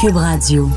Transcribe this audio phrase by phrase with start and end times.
[0.00, 0.70] Cube Radio.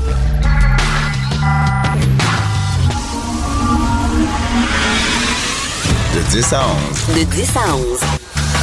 [6.14, 7.16] De 10 à 11.
[7.16, 8.00] De 10 à 11.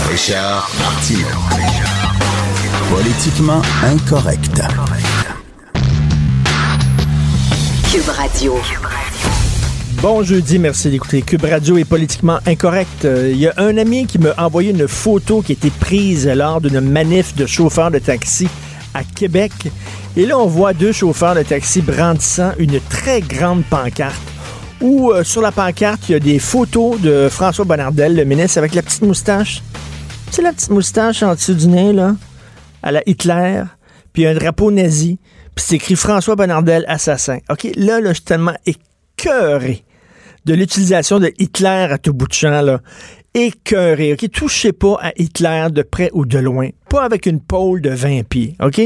[0.10, 1.28] Richard Martineau.
[2.90, 4.62] Politiquement incorrect.
[7.92, 8.56] Cube Radio.
[10.02, 11.22] Bon jeudi, merci d'écouter.
[11.22, 13.06] Cube Radio est politiquement incorrect.
[13.06, 16.28] Euh, Il y a un ami qui m'a envoyé une photo qui a été prise
[16.28, 18.48] lors d'une manif de chauffeurs de taxi
[18.96, 19.52] à Québec.
[20.18, 24.20] Et là, on voit deux chauffeurs de taxi brandissant une très grande pancarte
[24.82, 28.58] où euh, sur la pancarte, il y a des photos de François Bonnardel, le ministre,
[28.58, 29.62] avec la petite moustache.
[30.32, 32.16] C'est la petite moustache en dessous du nez, là,
[32.82, 33.62] à la Hitler,
[34.14, 35.20] puis un drapeau nazi,
[35.54, 37.38] puis c'est écrit François Bonnardel, assassin.
[37.52, 39.84] OK, là, là, je suis tellement écœuré
[40.46, 42.82] de l'utilisation de Hitler à tout bout de champ, là.
[43.34, 44.30] Écœuré, OK?
[44.30, 46.68] Touchez pas à Hitler de près ou de loin.
[46.90, 48.82] Pas avec une pôle de 20 pieds, OK?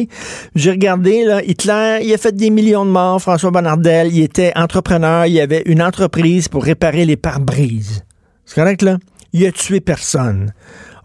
[0.54, 4.52] J'ai regardé, là, Hitler, il a fait des millions de morts, François Bonnardel, il était
[4.56, 8.04] entrepreneur, il avait une entreprise pour réparer les pare-brises.
[8.46, 9.00] C'est correct, là?
[9.34, 10.54] Il a tué personne.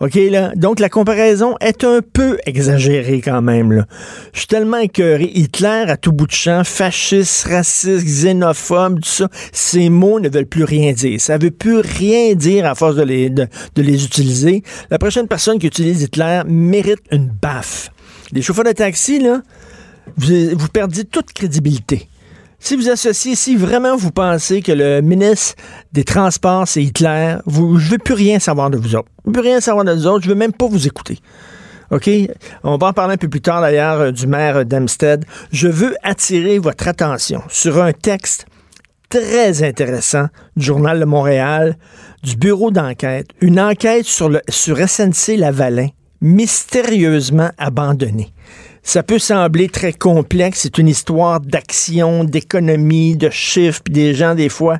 [0.00, 0.52] OK, là?
[0.56, 3.86] Donc, la comparaison est un peu exagérée quand même, là.
[4.32, 5.30] Je suis tellement écœuré.
[5.34, 10.46] Hitler, à tout bout de champ, fasciste, raciste, xénophobe, tout ça, ces mots ne veulent
[10.46, 11.20] plus rien dire.
[11.20, 14.62] Ça veut plus rien dire à force de les, de, les utiliser.
[14.90, 17.90] La prochaine personne qui utilise Hitler mérite une baffe.
[18.32, 19.42] Les chauffeurs de taxi, là,
[20.16, 22.08] vous, vous perdez toute crédibilité.
[22.62, 25.54] Si vous associez, si vraiment vous pensez que le ministre
[25.92, 29.08] des Transports, c'est Hitler, vous, je veux plus rien savoir de vous autres.
[29.24, 30.24] Je veux plus rien savoir de vous autres.
[30.24, 31.18] Je veux même pas vous écouter.
[31.90, 32.08] OK?
[32.62, 35.24] On va en parler un peu plus tard, d'ailleurs, euh, du maire d'Amstead.
[35.52, 38.44] Je veux attirer votre attention sur un texte
[39.08, 41.78] très intéressant du Journal de Montréal,
[42.22, 43.28] du bureau d'enquête.
[43.40, 45.88] Une enquête sur, le, sur SNC Lavalin,
[46.20, 48.34] mystérieusement abandonnée.
[48.82, 50.60] Ça peut sembler très complexe.
[50.62, 53.82] C'est une histoire d'action, d'économie, de chiffres.
[53.84, 54.78] Puis des gens, des fois,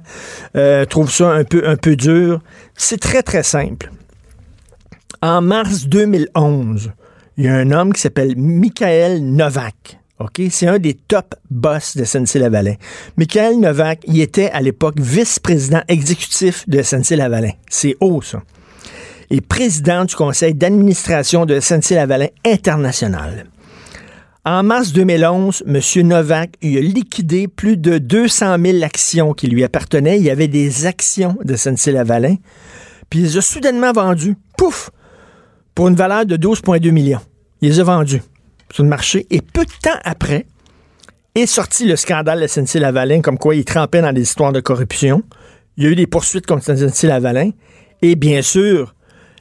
[0.57, 2.41] euh, trouvent ça un peu, un peu dur.
[2.75, 3.91] C'est très, très simple.
[5.23, 6.93] En mars 2011,
[7.37, 9.99] il y a un homme qui s'appelle Michael Novak.
[10.19, 10.43] OK?
[10.51, 12.75] C'est un des top boss de SNC-Lavalin.
[13.17, 17.53] Michael Novak, il était à l'époque vice-président exécutif de SNC-Lavalin.
[17.69, 18.43] C'est haut, ça.
[19.31, 23.47] Et président du conseil d'administration de SNC-Lavalin International.
[24.47, 26.07] En mars 2011, M.
[26.07, 30.17] Novak il a liquidé plus de 200 000 actions qui lui appartenaient.
[30.17, 32.37] Il y avait des actions de SNC-Lavalin.
[33.11, 34.37] Puis il les a soudainement vendues.
[34.57, 34.91] Pouf!
[35.75, 37.21] Pour une valeur de 12,2 millions.
[37.61, 38.23] Il les a vendues
[38.73, 39.27] sur le marché.
[39.29, 40.47] Et peu de temps après,
[41.35, 45.23] est sorti le scandale de SNC-Lavalin, comme quoi il trempait dans des histoires de corruption.
[45.77, 47.51] Il y a eu des poursuites contre SNC-Lavalin.
[48.01, 48.95] Et bien sûr,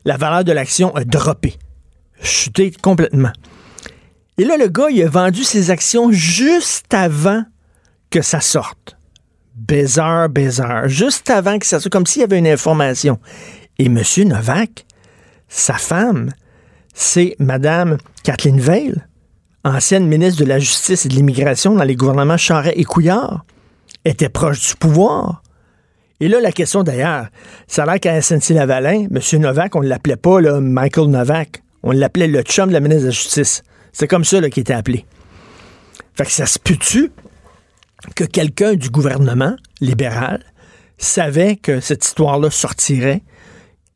[0.03, 1.55] la valeur de l'action a droppé.
[2.21, 3.31] Chuté complètement.
[4.39, 7.44] Et là, le gars, il a vendu ses actions juste avant
[8.09, 8.95] que ça sorte.
[9.53, 10.88] Bizarre, bizarre.
[10.88, 13.19] Juste avant que ça sorte, comme s'il y avait une information.
[13.79, 14.01] Et M.
[14.28, 14.85] Novak,
[15.49, 16.31] sa femme,
[16.94, 18.95] c'est Mme Kathleen Veil,
[19.66, 23.44] ancienne ministre de la Justice et de l'Immigration dans les gouvernements Charest et Couillard,
[24.05, 25.44] était proche du pouvoir.
[26.22, 27.28] Et là, la question d'ailleurs,
[27.67, 29.41] ça a l'air qu'à SNC-Lavalin, M.
[29.41, 31.61] Novak, on ne l'appelait pas là, Michael Novak.
[31.83, 33.63] On l'appelait le chum de la ministre de la Justice.
[33.91, 35.05] C'est comme ça qu'il était appelé.
[36.16, 37.11] Fait que ça se peut-tu
[38.16, 40.44] que quelqu'un du gouvernement libéral
[40.97, 43.23] savait que cette histoire-là sortirait,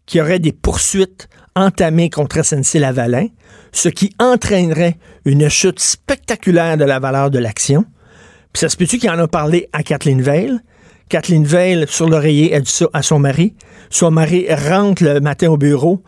[0.06, 3.28] qu'il y aurait des poursuites entamées contre SNC-Lavalin,
[3.72, 7.86] ce qui entraînerait une chute spectaculaire de la valeur de l'action?
[8.52, 10.60] Puis ça se peut-tu qu'il en a parlé à Kathleen Veil?
[11.10, 13.56] Kathleen Veil, sur l'oreiller, a dit ça à son mari.
[13.90, 16.04] Son mari rentre le matin au bureau,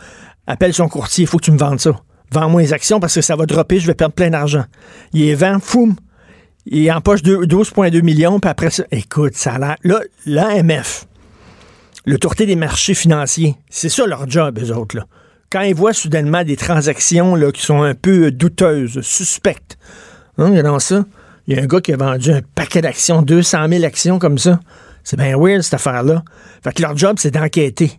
[0.48, 1.96] appelle son courtier, il faut que tu me vendes ça.
[2.32, 4.66] Vends-moi les actions parce que ça va dropper, je vais perdre plein d'argent.
[5.14, 5.96] Il est vend, foum.
[6.66, 9.76] Il empoche 12,2 millions, puis après ça, écoute, ça a l'air.
[9.84, 11.06] Là, l'AMF,
[12.06, 15.06] l'autorité des marchés financiers, c'est ça leur job, eux autres, là.
[15.52, 19.78] Quand ils voient soudainement des transactions là, qui sont un peu douteuses, suspectes,
[20.38, 21.06] hein, regardons ça.
[21.48, 24.40] Il y a un gars qui a vendu un paquet d'actions, 200 000 actions comme
[24.40, 24.60] ça.
[25.04, 26.24] C'est bien weird, cette affaire-là.
[26.64, 27.92] Fait que leur job, c'est d'enquêter.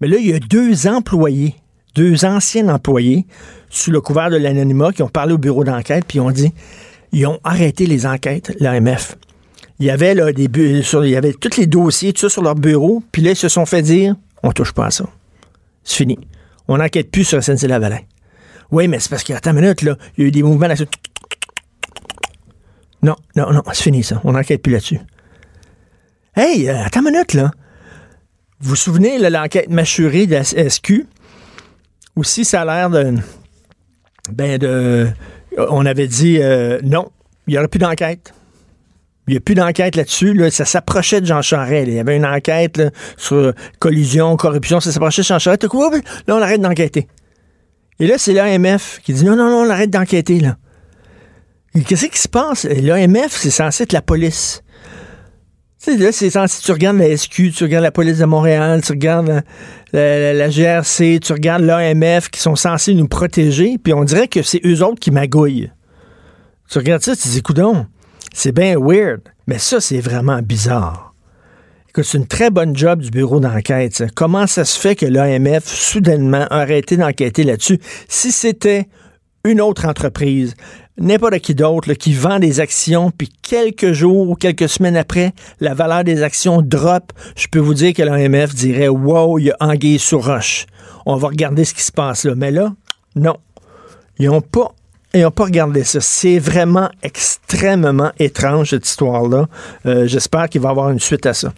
[0.00, 1.56] Mais là, il y a deux employés
[1.94, 3.26] deux anciens employés,
[3.70, 6.52] sous le couvert de l'anonymat, qui ont parlé au bureau d'enquête, puis ont dit,
[7.12, 9.16] ils ont arrêté les enquêtes, l'AMF.
[9.78, 13.02] Il y avait là, des y avait tous les dossiers, tout ça sur leur bureau,
[13.12, 15.04] puis là, ils se sont fait dire, on touche pas à ça.
[15.84, 16.18] C'est fini.
[16.68, 17.98] On n'enquête plus sur SNC-Lavalin.
[18.70, 20.42] Oui, mais c'est parce qu'il y a une minute, là, il y a eu des
[20.42, 20.74] mouvements là
[23.02, 24.20] Non, non, non, c'est fini ça.
[24.24, 25.00] On n'enquête plus là-dessus.
[26.36, 27.50] Hey, euh, attends une minute, là.
[28.60, 31.06] Vous vous souvenez, de l'enquête mâchurée de la SQ?
[32.16, 33.14] Aussi, ça a l'air de.
[34.30, 35.08] Ben, de.
[35.56, 37.10] On avait dit euh, non,
[37.46, 38.34] il n'y aurait plus d'enquête.
[39.28, 40.38] Il n'y a plus d'enquête là-dessus.
[40.50, 41.86] Ça s'approchait de Jean Charest.
[41.88, 42.82] Il y avait une enquête
[43.16, 44.80] sur collusion, corruption.
[44.80, 45.62] Ça s'approchait de Jean Charest.
[45.62, 47.06] Là, on arrête d'enquêter.
[48.00, 50.40] Et là, c'est l'AMF qui dit non, non, non, on arrête d'enquêter.
[50.40, 50.56] là.
[51.86, 52.64] Qu'est-ce qui se passe?
[52.64, 54.62] L'AMF, c'est censé être la police.
[55.84, 58.92] Sais, là, c'est censé, tu regardes la SQ, tu regardes la police de Montréal, tu
[58.92, 59.42] regardes
[59.92, 64.60] la, GRC, tu regardes l'AMF qui sont censés nous protéger, puis on dirait que c'est
[64.64, 65.72] eux autres qui magouillent.
[66.70, 67.86] Tu regardes ça, tu dis, coudon,
[68.32, 71.16] c'est bien weird, mais ça, c'est vraiment bizarre.
[71.88, 74.04] Écoute, c'est une très bonne job du bureau d'enquête.
[74.14, 77.80] Comment ça se fait que l'AMF, soudainement, a arrêté d'enquêter là-dessus?
[78.06, 78.86] Si c'était
[79.44, 80.54] une autre entreprise,
[80.98, 85.74] n'importe qui d'autre qui vend des actions, puis quelques jours ou quelques semaines après, la
[85.74, 89.56] valeur des actions drop, je peux vous dire que l'AMF dirait Wow, il y a
[89.60, 90.66] anguille sur roche.
[91.06, 92.34] On va regarder ce qui se passe là.
[92.36, 92.72] Mais là,
[93.16, 93.36] non.
[94.18, 94.72] Ils n'ont pas.
[95.14, 96.00] Ils pas regardé ça.
[96.00, 99.46] C'est vraiment extrêmement étrange, cette histoire-là.
[99.84, 101.52] Euh, j'espère qu'il va y avoir une suite à ça.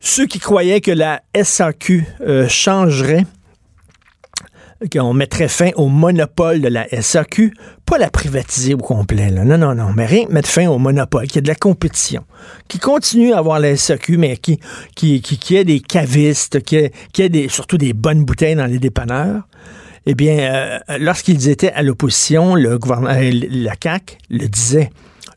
[0.00, 3.26] Ceux qui croyaient que la SAQ euh, changerait,
[4.92, 7.54] qu'on mettrait fin au monopole de la SAQ,
[7.86, 9.30] pas la privatiser au complet.
[9.30, 12.24] Non, non, non, mais rien mettre fin au monopole, qu'il y ait de la compétition,
[12.68, 14.58] qui continue à avoir la SAQ, mais qui,
[14.94, 19.42] qui, des cavistes, qui ait, ait surtout des bonnes bouteilles dans les dépanneurs.
[20.06, 24.90] Eh bien, euh, lorsqu'ils étaient à l'opposition, le gouvernement, euh, la CAQ le disait,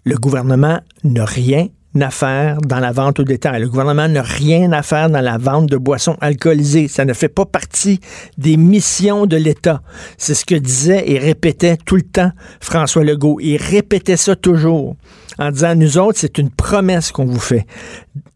[0.04, 1.68] le gouvernement n'a rien
[2.02, 3.62] à faire dans la vente au détail.
[3.62, 6.88] Le gouvernement n'a rien à faire dans la vente de boissons alcoolisées.
[6.88, 8.00] Ça ne fait pas partie
[8.38, 9.82] des missions de l'État.
[10.18, 13.40] C'est ce que disait et répétait tout le temps François Legault.
[13.42, 14.96] Il répétait ça toujours
[15.40, 17.66] en disant, nous autres, c'est une promesse qu'on vous fait.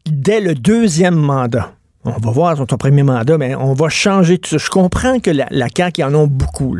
[0.06, 1.74] Dès le deuxième mandat,
[2.04, 4.58] on va voir son premier mandat, mais on va changer tout ça.
[4.58, 6.78] Je comprends que la, la CAQ, ils en ont beaucoup.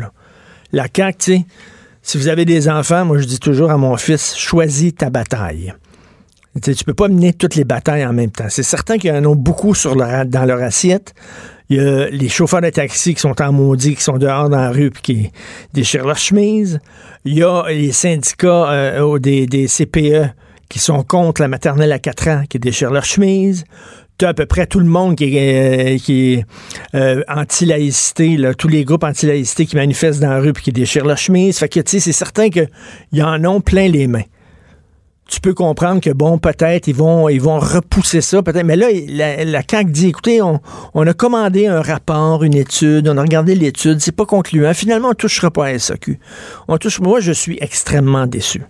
[0.72, 1.46] La CAQ, tu sais,
[2.02, 5.72] si vous avez des enfants, moi je dis toujours à mon fils, choisis ta bataille.
[6.60, 8.48] Tu tu peux pas mener toutes les batailles en même temps.
[8.48, 11.14] C'est certain qu'il y en a beaucoup sur dans leur assiette.
[11.70, 14.58] Il y a les chauffeurs de taxi qui sont en maudit, qui sont dehors dans
[14.58, 15.30] la rue puis qui
[15.72, 16.80] déchirent leur chemise.
[17.24, 20.34] Il y a les syndicats euh, des, CPE
[20.68, 23.64] qui sont contre la maternelle à 4 ans, qui déchirent leur chemise.
[24.18, 26.42] Tu as à peu près tout le monde qui est, euh,
[26.94, 31.16] euh, anti-laïcité, tous les groupes anti-laïcité qui manifestent dans la rue puis qui déchirent leur
[31.16, 31.56] chemise.
[31.56, 34.24] Fait que, tu sais, c'est certain qu'ils en ont plein les mains
[35.32, 38.66] tu peux comprendre que, bon, peut-être, ils vont, ils repousser ça, peut-être.
[38.66, 40.60] Mais là, la, la CAQ dit, écoutez, on,
[40.94, 44.74] a commandé un rapport, une étude, on a regardé l'étude, c'est pas concluant.
[44.74, 46.18] Finalement, on touchera pas à SAQ.
[46.68, 48.62] On touche, moi, je suis extrêmement déçu.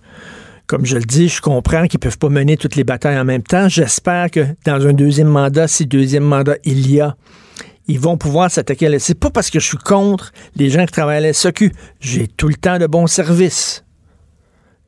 [0.69, 3.43] Comme je le dis, je comprends qu'ils peuvent pas mener toutes les batailles en même
[3.43, 3.69] temps.
[3.69, 7.17] J'espère que dans un deuxième mandat, si deuxième mandat il y a,
[7.89, 9.01] ils vont pouvoir s'attaquer à la...
[9.01, 11.73] C'est pas parce que je suis contre les gens qui travaillent à la SAQ.
[11.99, 13.85] J'ai tout le temps de bons services.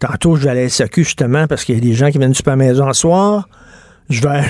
[0.07, 2.33] Tantôt, je vais à la SAQ justement parce qu'il y a des gens qui viennent
[2.33, 3.49] du super maison ce soir.
[4.11, 4.43] Je vais,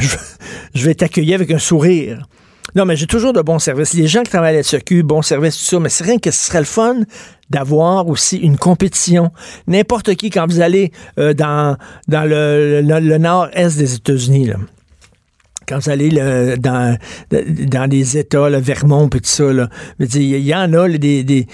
[0.75, 2.26] je, vais t'accueillir avec un sourire.
[2.75, 3.94] Non, mais j'ai toujours de bons services.
[3.94, 6.32] Les gens qui travaillent à la SAQ, bons services, tout ça, mais c'est rien que
[6.32, 6.96] ce serait le fun
[7.50, 9.30] d'avoir aussi une compétition.
[9.68, 11.76] N'importe qui, quand vous allez euh, dans,
[12.08, 14.50] dans le, le nord-est des États-Unis,
[15.66, 16.11] quand vous allez
[16.59, 16.97] dans,
[17.30, 19.44] dans des États, le Vermont, puis tout ça,
[19.99, 21.47] il y, en a des, des,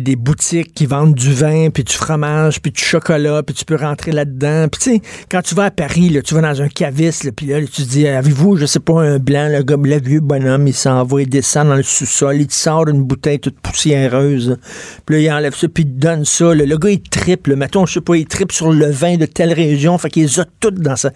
[0.00, 3.76] des, boutiques qui vendent du vin, puis du fromage, puis du chocolat, puis tu peux
[3.76, 4.68] rentrer là-dedans.
[4.68, 7.46] Puis tu sais, quand tu vas à Paris, là, tu vas dans un caviste, puis
[7.46, 10.66] là, tu te dis, avez-vous, je sais pas, un blanc, le gars, le vieux bonhomme,
[10.66, 14.58] il s'en va, il descend dans le sous-sol, il te sort une bouteille toute poussiéreuse,
[15.06, 16.54] puis là, il enlève ça, puis il te donne ça.
[16.54, 19.52] le gars, il triple, mettons, je sais pas, il triple sur le vin de telle
[19.52, 21.10] région, fait qu'il les a toutes dans ça.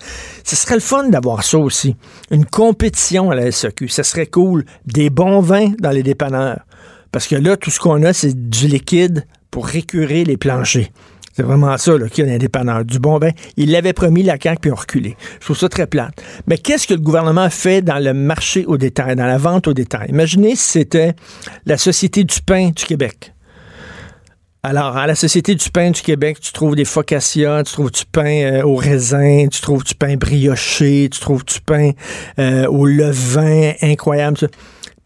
[0.45, 1.97] Ce serait le fun d'avoir ça aussi
[2.31, 3.89] une compétition à la SAQ.
[3.89, 4.65] Ça serait cool.
[4.87, 6.61] Des bons vins dans les dépanneurs.
[7.13, 10.89] Parce que là, tout ce qu'on a, c'est du liquide pour récurer les planchers.
[11.37, 12.85] C'est vraiment ça qu'il y a dans les dépanneurs.
[12.85, 13.31] Du bon vin.
[13.57, 15.17] Il l'avait promis, la CAQ, puis a reculé.
[15.41, 16.15] Je trouve ça très plate.
[16.47, 19.75] Mais qu'est-ce que le gouvernement fait dans le marché au détail, dans la vente au
[19.75, 20.11] détail?
[20.11, 21.15] Imaginez si c'était
[21.67, 23.34] la Société du pain du Québec.
[24.67, 28.05] Alors, à la Société du pain du Québec, tu trouves des focaccia, tu trouves du
[28.11, 31.91] pain euh, au raisin, tu trouves du pain brioché, tu trouves du pain
[32.39, 34.39] euh, au levain, incroyable.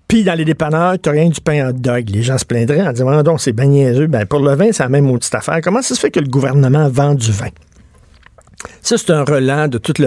[0.07, 2.09] Puis dans les dépanneurs, t'as rien du pain hot dog.
[2.09, 4.07] Les gens se plaindraient en disant, donc c'est bien niaiseux.
[4.07, 5.59] Ben, pour le vin, c'est la même maudite affaire.
[5.61, 7.49] Comment ça se fait que le gouvernement vend du vin?
[8.83, 10.01] Ça, c'est un relent de toute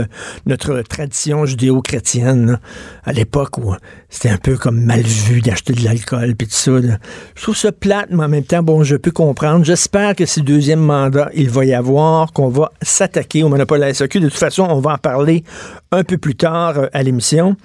[0.46, 2.60] notre tradition judéo-chrétienne,
[3.06, 3.74] à l'époque où
[4.10, 6.72] c'était un peu comme mal vu d'acheter de l'alcool puis tout ça.
[6.72, 6.98] là.
[7.36, 9.64] Je trouve ça plate, mais en même temps, bon, je peux comprendre.
[9.64, 13.86] J'espère que ce deuxième mandat, il va y avoir, qu'on va s'attaquer au monopole de
[13.86, 14.20] la SAQ.
[14.20, 15.46] De toute façon, on va en parler
[15.92, 17.56] un peu plus tard euh, à l'émission.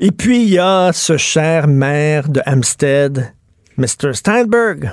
[0.00, 3.32] Et puis, il y a ce cher maire de Hampstead,
[3.76, 4.12] Mr.
[4.12, 4.90] Steinberg.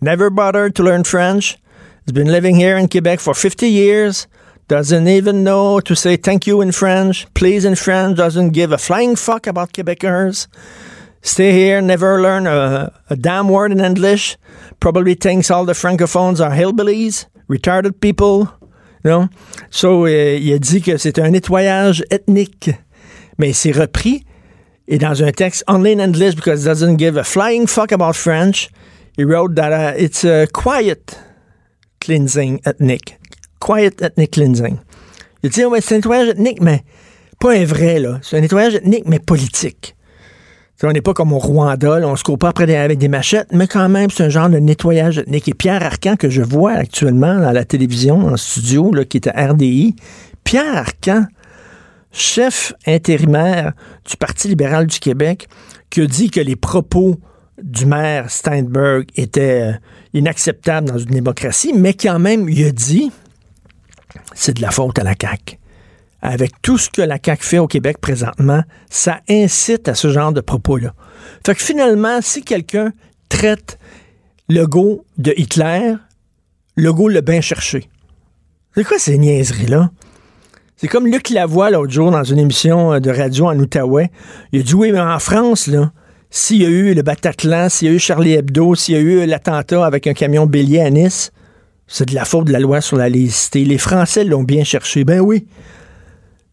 [0.00, 1.58] Never bothered to learn French.
[2.06, 4.26] He's been living here in Quebec for 50 years.
[4.68, 8.18] Doesn't even know to say thank you in French, please in French.
[8.18, 10.46] Doesn't give a flying fuck about Quebecers.
[11.22, 14.36] Stay here, never learn a, a damn word in English.
[14.78, 18.48] Probably thinks all the francophones are hillbillies, retarded people.
[19.04, 19.30] Non?
[19.70, 22.70] So, euh, il a dit que c'est un nettoyage ethnique.
[23.38, 24.24] Mais c'est repris
[24.86, 28.16] et dans un texte only in English because it doesn't give a flying fuck about
[28.16, 28.68] French.
[29.16, 31.18] He wrote that uh, it's a quiet
[32.00, 33.16] cleansing ethnique.
[33.60, 34.76] Quiet ethnic cleansing.
[35.42, 36.82] Il dit, ouais, c'est un nettoyage ethnique, mais
[37.38, 38.18] pas un vrai, là.
[38.22, 39.94] C'est un nettoyage ethnique, mais politique.
[40.82, 43.48] On n'est pas comme au Rwanda, là, on se court pas après avec des machettes,
[43.52, 45.48] mais quand même, c'est un genre de nettoyage ethnique.
[45.48, 49.26] Et Pierre Arcan, que je vois actuellement à la télévision, en studio, là, qui est
[49.26, 49.96] à RDI,
[50.44, 51.26] Pierre Arcan,
[52.12, 53.72] chef intérimaire
[54.08, 55.48] du Parti libéral du Québec,
[55.90, 57.18] qui a dit que les propos
[57.60, 59.72] du maire Steinberg étaient euh,
[60.14, 63.10] inacceptables dans une démocratie, mais quand même, il a dit
[64.38, 65.58] c'est de la faute à la CAQ.
[66.22, 70.32] Avec tout ce que la CAQ fait au Québec présentement, ça incite à ce genre
[70.32, 70.94] de propos-là.
[71.44, 72.92] Fait que finalement, si quelqu'un
[73.28, 73.78] traite
[74.48, 75.94] Legault de Hitler,
[76.76, 77.88] Legault l'a bien cherché.
[78.74, 79.90] C'est quoi ces niaiseries-là?
[80.76, 84.10] C'est comme Luc Lavoie l'autre jour dans une émission euh, de radio en Outaouais.
[84.52, 85.90] Il a dit oui, mais en France, là,
[86.30, 89.00] s'il y a eu le Bataclan, s'il y a eu Charlie Hebdo, s'il y a
[89.00, 91.32] eu l'attentat avec un camion bélier à Nice,
[91.88, 93.64] c'est de la faute de la loi sur la laïcité.
[93.64, 95.04] Les Français l'ont bien cherché.
[95.04, 95.46] Ben oui.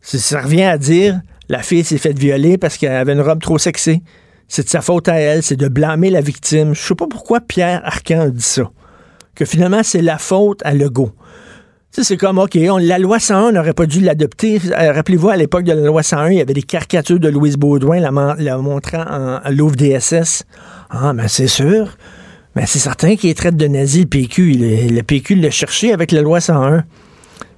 [0.01, 3.57] Ça revient à dire la fille s'est faite violer parce qu'elle avait une robe trop
[3.57, 4.01] sexy.
[4.47, 6.73] C'est de sa faute à elle, c'est de blâmer la victime.
[6.73, 8.71] Je sais pas pourquoi Pierre Arcan dit ça.
[9.35, 11.11] Que finalement, c'est la faute à Legault.
[11.91, 14.59] C'est comme, OK, la loi 101 n'aurait pas dû l'adopter.
[14.65, 17.55] Euh, Rappelez-vous, à l'époque de la loi 101, il y avait des caricatures de Louise
[17.55, 20.43] Baudouin la, montrant en, à Louvre DSS.
[20.89, 21.97] Ah, ben c'est sûr.
[22.55, 24.53] Ben c'est certain qu'il traite de nazi le PQ.
[24.53, 26.83] Le, PQ l'a cherché avec la loi 101.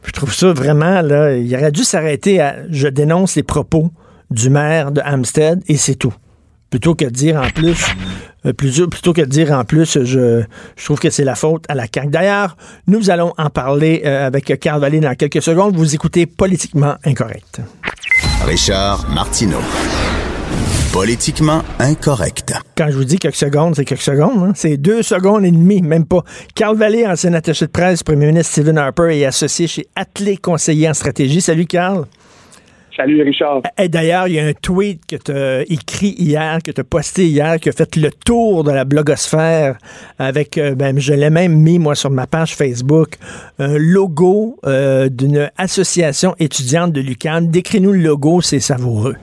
[0.04, 3.92] Je trouve ça vraiment, là, il aurait dû s'arrêter à «je dénonce les propos
[4.32, 6.14] du maire de Hampstead» et c'est tout.
[6.70, 7.86] Plutôt que de dire en plus,
[8.46, 10.42] euh, plus- plutôt que de dire en plus, je,
[10.76, 12.10] je trouve que c'est la faute à la CAQ.
[12.10, 15.76] D'ailleurs, nous allons en parler euh, avec Carl Vallée dans quelques secondes.
[15.76, 17.62] Vous écoutez Politiquement Incorrect.
[18.46, 19.60] Richard Martineau.
[20.98, 22.56] Politiquement incorrect.
[22.76, 24.44] Quand je vous dis quelques secondes, c'est quelques secondes.
[24.44, 24.54] hein.
[24.56, 26.24] C'est deux secondes et demie, même pas.
[26.56, 30.90] Carl Vallée, ancien attaché de presse, premier ministre Stephen Harper et associé chez Athlé Conseiller
[30.90, 31.40] en stratégie.
[31.40, 32.08] Salut, Carl.
[32.96, 33.62] Salut Richard.
[33.78, 36.84] Et d'ailleurs, il y a un tweet que tu as écrit hier, que tu as
[36.84, 39.78] posté hier, qui a fait le tour de la blogosphère
[40.18, 43.18] avec, euh, ben, je l'ai même mis, moi, sur ma page Facebook,
[43.60, 47.50] un logo euh, d'une association étudiante de l'UQAM.
[47.50, 49.16] Décris-nous le logo, c'est savoureux.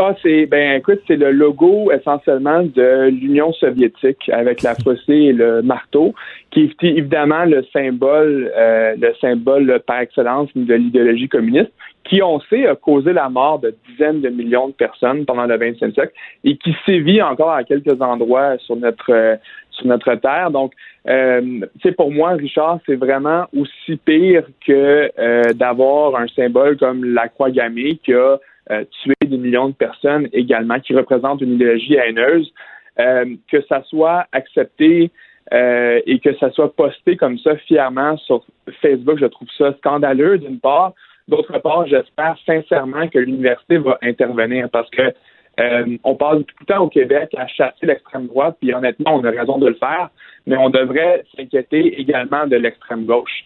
[0.00, 5.32] Ah, c'est ben écoute, c'est le logo essentiellement de l'Union soviétique avec la fossée et
[5.32, 6.14] le marteau,
[6.52, 11.72] qui est évidemment le symbole, euh, le symbole par excellence de l'idéologie communiste,
[12.04, 15.56] qui on sait a causé la mort de dizaines de millions de personnes pendant le
[15.58, 16.12] 20e siècle
[16.44, 19.34] et qui sévit encore à quelques endroits sur notre euh,
[19.72, 20.50] sur notre terre.
[20.52, 20.72] Donc,
[21.08, 21.60] euh,
[21.96, 27.50] pour moi, Richard, c'est vraiment aussi pire que euh, d'avoir un symbole comme la croix
[27.50, 28.38] gammée qui a
[28.70, 32.52] euh, tué des millions de personnes également, qui représente une idéologie haineuse,
[32.98, 35.12] euh, que ça soit accepté
[35.52, 38.44] euh, et que ça soit posté comme ça fièrement sur
[38.82, 40.94] Facebook, je trouve ça scandaleux d'une part.
[41.28, 45.12] D'autre part, j'espère sincèrement que l'université va intervenir parce que
[45.60, 49.24] euh, on passe tout le temps au Québec à chasser l'extrême droite, puis honnêtement, on
[49.24, 50.10] a raison de le faire,
[50.46, 53.44] mais on devrait s'inquiéter également de l'extrême gauche,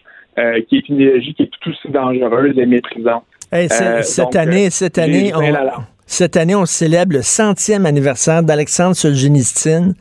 [0.67, 3.25] qui est une idéologie qui est tout aussi dangereuse et méprisante.
[3.53, 5.41] Hey, Euh, cette donc, année, euh, cette année, on,
[6.07, 9.93] cette année, on célèbre le centième anniversaire d'Alexandre Solzhenitsyn.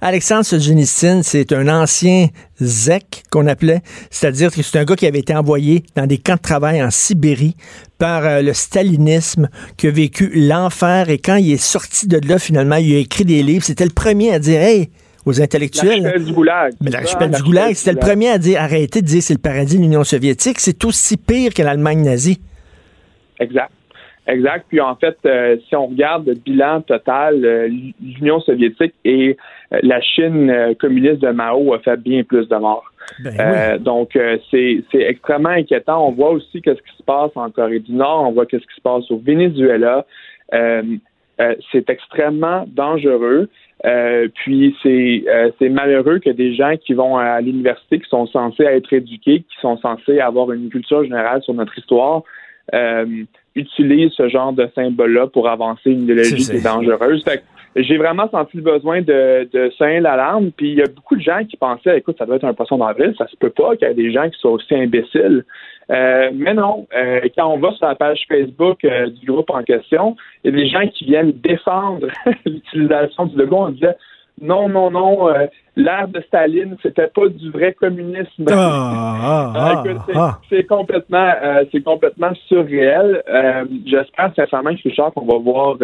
[0.00, 2.28] Alexandre Solzhenitsyn, c'est un ancien
[2.60, 6.36] zec qu'on appelait, c'est-à-dire que c'est un gars qui avait été envoyé dans des camps
[6.36, 7.56] de travail en Sibérie
[7.98, 12.38] par euh, le stalinisme, qui a vécu l'enfer et quand il est sorti de là,
[12.38, 13.64] finalement, il a écrit des livres.
[13.64, 14.88] C'était le premier à dire, hey,
[15.26, 16.02] aux intellectuels.
[16.02, 16.74] L'archipel du Goulag.
[16.80, 19.40] Mais l'archipel ça, du Goulag, c'était le premier à dire arrêtez de dire c'est le
[19.40, 20.60] paradis de l'Union soviétique.
[20.60, 22.38] C'est aussi pire que l'Allemagne nazie.
[23.40, 23.72] Exact.
[24.26, 24.66] Exact.
[24.68, 27.68] Puis en fait, euh, si on regarde le bilan total, euh,
[28.00, 29.36] l'Union soviétique et
[29.72, 32.84] euh, la Chine communiste de Mao a fait bien plus de morts.
[33.24, 34.16] Ben donc
[34.50, 36.06] c'est extrêmement inquiétant.
[36.06, 38.76] On voit aussi qu'est-ce qui se passe en Corée du Nord, on voit qu'est-ce qui
[38.76, 40.06] se passe au Venezuela.
[40.52, 43.48] c'est extrêmement dangereux.
[44.34, 49.40] puis c'est malheureux que des gens qui vont à l'université, qui sont censés être éduqués,
[49.40, 52.22] qui sont censés avoir une culture générale sur notre histoire,
[53.54, 57.24] utilise ce genre de symbole-là pour avancer une idéologie qui est dangereuse.
[57.76, 60.50] j'ai vraiment senti le besoin de, de sonner l'alarme.
[60.52, 62.78] Puis il y a beaucoup de gens qui pensaient, écoute, ça doit être un poisson
[62.78, 65.44] d'avril, ça se peut pas qu'il y ait des gens qui soient aussi imbéciles.
[65.90, 69.62] Euh, mais non, euh, quand on va sur la page Facebook euh, du groupe en
[69.64, 72.06] question, il y a des gens qui viennent défendre
[72.46, 73.56] l'utilisation du logo.
[73.56, 73.96] On disait,
[74.40, 78.46] non, non, non, euh, l'ère de Staline, c'était pas du vrai communisme.
[78.50, 83.22] Ah, ah, ah, c'est complètement, euh, c'est complètement surréel.
[83.28, 85.76] Euh, j'espère sincèrement, Richard, qu'on va voir.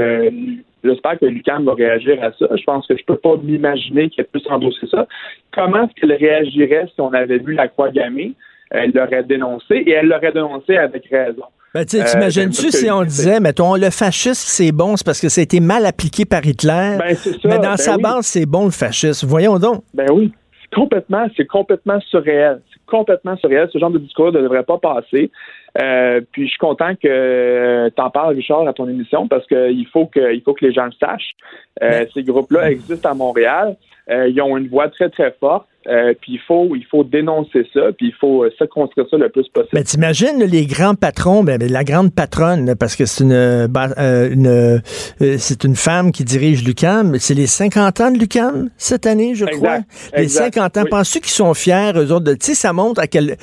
[0.82, 2.46] J'espère que Lucam va réagir à ça.
[2.56, 5.06] Je pense que je peux pas m'imaginer qu'il puisse endosser ça.
[5.52, 8.32] Comment est-ce qu'elle réagirait si on avait vu la croix gammée?
[8.70, 11.44] Elle l'aurait dénoncé et elle l'aurait dénoncé avec raison.
[11.76, 15.42] Ben, euh, T'imagines-tu si on disait, mettons, le fascisme, c'est bon, c'est parce que ça
[15.42, 16.96] a été mal appliqué par Hitler.
[16.98, 19.26] Ben, mais dans ben sa base, c'est bon le fascisme.
[19.26, 19.82] Voyons donc.
[19.92, 20.32] Ben oui.
[20.62, 22.62] C'est complètement, c'est complètement surréel.
[22.72, 23.68] C'est complètement surréel.
[23.72, 25.30] Ce genre de discours ne devrait pas passer.
[25.78, 29.46] Euh, puis je suis content que euh, tu en parles, Richard, à ton émission, parce
[29.46, 32.08] qu'il faut que, il faut que les gens le sachent.
[32.14, 33.76] ces groupes-là existent à Montréal.
[34.08, 35.68] ils ont une voix très, très forte.
[35.88, 39.16] Euh, puis il faut, il faut dénoncer ça, puis il faut euh, se construire ça
[39.16, 39.70] le plus possible.
[39.72, 44.30] Mais t'imagines les grands patrons, ben, ben la grande patronne, parce que c'est une, euh,
[44.30, 44.80] une
[45.38, 47.18] c'est une femme qui dirige l'UCAM.
[47.18, 49.78] C'est les 50 ans de l'UCAM cette année, je crois.
[50.16, 50.84] Les 50 ans.
[50.90, 52.32] Penses-tu qu'ils sont fiers, eux autres?
[52.32, 53.36] Tu sais, ça montre à quel...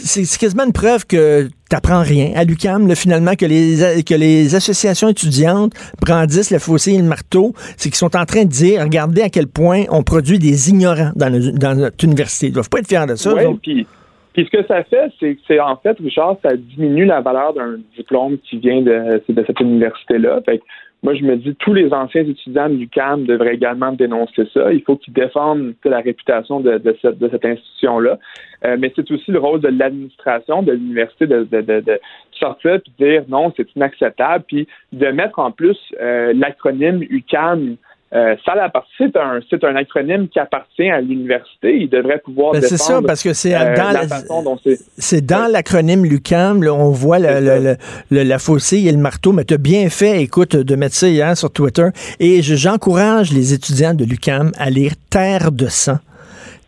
[0.00, 5.08] C'est quasiment une preuve que t'apprends rien à l'UCAM, finalement, que les, que les associations
[5.08, 7.52] étudiantes brandissent le fossé et le marteau.
[7.76, 11.10] C'est qu'ils sont en train de dire, regardez à quel point on produit des ignorants
[11.16, 12.46] dans, dans université.
[12.46, 13.34] Ils doivent pas être fiers de ça.
[13.34, 13.86] Oui, puis,
[14.32, 17.54] puis ce que ça fait, c'est que c'est en fait, Richard, ça diminue la valeur
[17.54, 20.40] d'un diplôme qui vient de, de cette université-là.
[20.46, 20.60] Fait
[21.02, 24.72] moi, je me dis, tous les anciens étudiants du CAM devraient également dénoncer ça.
[24.72, 28.18] Il faut qu'ils défendent la réputation de, de cette, de cette institution-là.
[28.64, 32.00] Euh, mais c'est aussi le rôle de l'administration de l'université de, de, de,
[32.32, 37.76] sortir et dire non, c'est inacceptable, puis de mettre en plus euh, l'acronyme UCAM
[38.14, 38.54] euh, ça
[38.96, 41.76] c'est un, c'est un acronyme qui appartient à l'université.
[41.76, 42.52] Il devrait pouvoir.
[42.52, 44.06] Ben, c'est ça, parce que c'est euh, dans la,
[44.98, 45.30] c'est.
[45.50, 49.32] L'acronyme LUCAM, on voit la faucille et le marteau.
[49.32, 51.88] Mais tu as bien fait, écoute, de mettre ça hier sur Twitter.
[52.18, 55.98] Et j'encourage les étudiants de l'UCAM à lire Terre de sang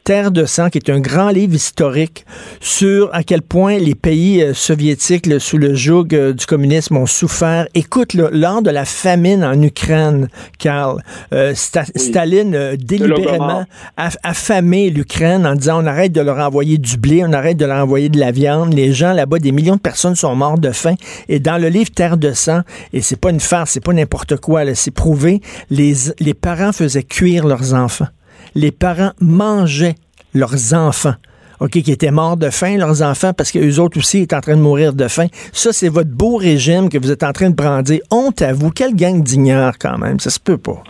[0.05, 2.25] Terre de sang, qui est un grand livre historique
[2.61, 7.07] sur à quel point les pays euh, soviétiques, sous le joug euh, du communisme, ont
[7.07, 7.67] souffert.
[7.75, 13.65] Écoute, lors de la famine en Ukraine, Karl, euh, Staline délibérément
[13.97, 17.67] a affamé l'Ukraine en disant on arrête de leur envoyer du blé, on arrête de
[17.67, 18.75] leur envoyer de la viande.
[18.75, 20.95] Les gens là-bas, des millions de personnes sont mortes de faim.
[21.29, 22.61] Et dans le livre Terre de sang,
[22.93, 27.03] et c'est pas une farce, c'est pas n'importe quoi, c'est prouvé, les, les parents faisaient
[27.03, 28.09] cuire leurs enfants
[28.55, 29.95] les parents mangeaient
[30.35, 31.15] leurs enfants.
[31.61, 34.57] OK, qui étaient morts de faim, leurs enfants, parce qu'eux autres aussi étaient en train
[34.57, 35.27] de mourir de faim.
[35.53, 38.01] Ça, c'est votre beau régime que vous êtes en train de brandir.
[38.11, 38.71] Honte à vous.
[38.71, 40.19] Quelle gang d'ignores, quand même.
[40.21, 40.83] Ça se peut pas.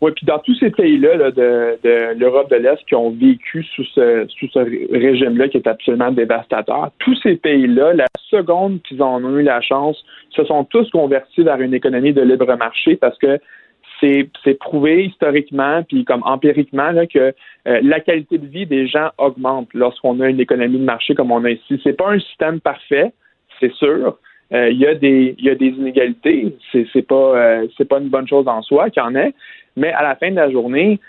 [0.00, 4.26] Oui, puis dans tous ces pays-là de, l'Europe de l'Est qui ont vécu sous ce,
[4.38, 9.38] sous ce régime-là qui est absolument dévastateur, tous ces pays-là, la seconde qu'ils en ont
[9.38, 9.96] eu la chance,
[10.30, 13.40] se sont tous convertis vers une économie de libre marché parce que
[14.44, 19.68] c'est prouvé historiquement puis comme empiriquement que euh, la qualité de vie des gens augmente
[19.74, 21.80] lorsqu'on a une économie de marché comme on a ici.
[21.82, 23.12] C'est pas un système parfait,
[23.60, 24.18] c'est sûr.
[24.52, 26.56] Euh, il y a des y a des inégalités.
[26.70, 29.34] C'est c'est pas euh, c'est pas une bonne chose en soi qu'il y en ait.
[29.76, 31.00] Mais à la fin de la journée,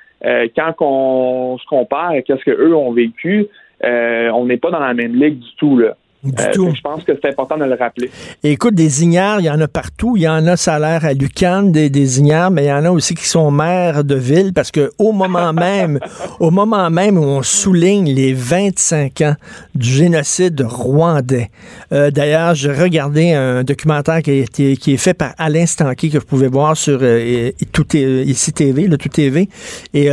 [0.55, 3.45] quand on se compare à ce que eux ont vécu,
[3.83, 5.95] on n'est pas dans la même ligue du tout là.
[6.25, 8.09] Euh, je pense que c'est important de le rappeler.
[8.43, 10.15] écoute, des ignares, il y en a partout.
[10.17, 12.73] Il y en a, ça a l'air à Lucan, des, des ignares, mais il y
[12.73, 15.99] en a aussi qui sont maires de ville parce que au moment même,
[16.39, 19.35] au moment même où on souligne les 25 ans
[19.73, 21.49] du génocide rwandais.
[21.91, 26.17] Euh, d'ailleurs, j'ai regardé un documentaire qui, été, qui est fait par Alain Stanky que
[26.17, 29.49] vous pouvez voir sur euh, tout, ici TV, le Tout TV,
[29.93, 30.09] et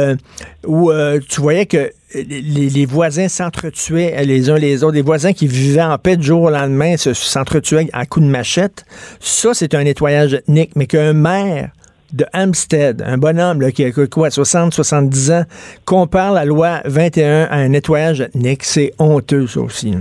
[0.67, 0.93] où
[1.29, 4.95] tu voyais que les, voisins s'entretuaient les uns les autres.
[4.95, 8.85] Les voisins qui vivaient en paix du jour au lendemain s'entretuaient à coups de machette.
[9.21, 10.73] Ça, c'est un nettoyage ethnique.
[10.77, 11.71] Mais qu'un maire
[12.13, 15.45] de Hampstead, un bonhomme qui a quoi, 60, 70 ans,
[15.85, 19.95] compare la loi 21 à un nettoyage ethnique, c'est honteux, ça aussi.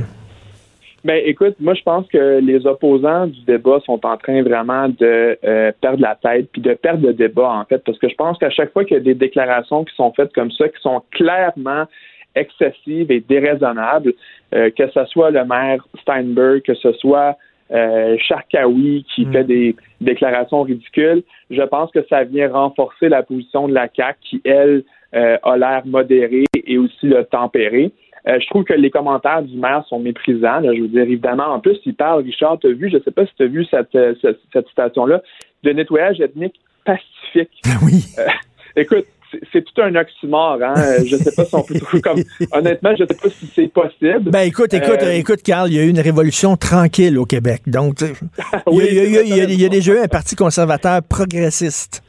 [1.03, 5.37] Ben, écoute, moi, je pense que les opposants du débat sont en train vraiment de
[5.43, 8.37] euh, perdre la tête puis de perdre le débat, en fait, parce que je pense
[8.37, 11.01] qu'à chaque fois qu'il y a des déclarations qui sont faites comme ça, qui sont
[11.11, 11.85] clairement
[12.35, 14.13] excessives et déraisonnables,
[14.53, 17.35] euh, que ce soit le maire Steinberg, que ce soit
[17.71, 19.31] euh, Charkaoui qui Mm.
[19.31, 24.17] fait des déclarations ridicules, je pense que ça vient renforcer la position de la CAQ
[24.21, 24.83] qui, elle,
[25.15, 27.91] euh, a l'air modérée et aussi le tempérée.
[28.27, 30.60] Euh, je trouve que les commentaires du maire sont méprisants.
[30.60, 30.73] là.
[30.75, 33.12] je veux dire, évidemment, en plus, il parle, Richard, tu as vu, je ne sais
[33.12, 35.21] pas si tu as vu cette, euh, cette, cette citation-là,
[35.63, 37.62] de nettoyage ethnique pacifique.
[37.84, 38.05] Oui.
[38.75, 39.05] Écoute,
[39.51, 40.73] c'est- tout un oxymore, hein.
[40.77, 42.21] Euh, Je sais pas si on peut trouver comme.
[42.51, 44.29] Honnêtement, je sais pas si c'est possible.
[44.31, 47.62] Ben écoute, écoute, Euh, écoute, Carl, il y a eu une révolution tranquille au Québec.
[47.67, 48.01] Donc,
[48.71, 52.03] il y y a déjà eu un parti conservateur progressiste.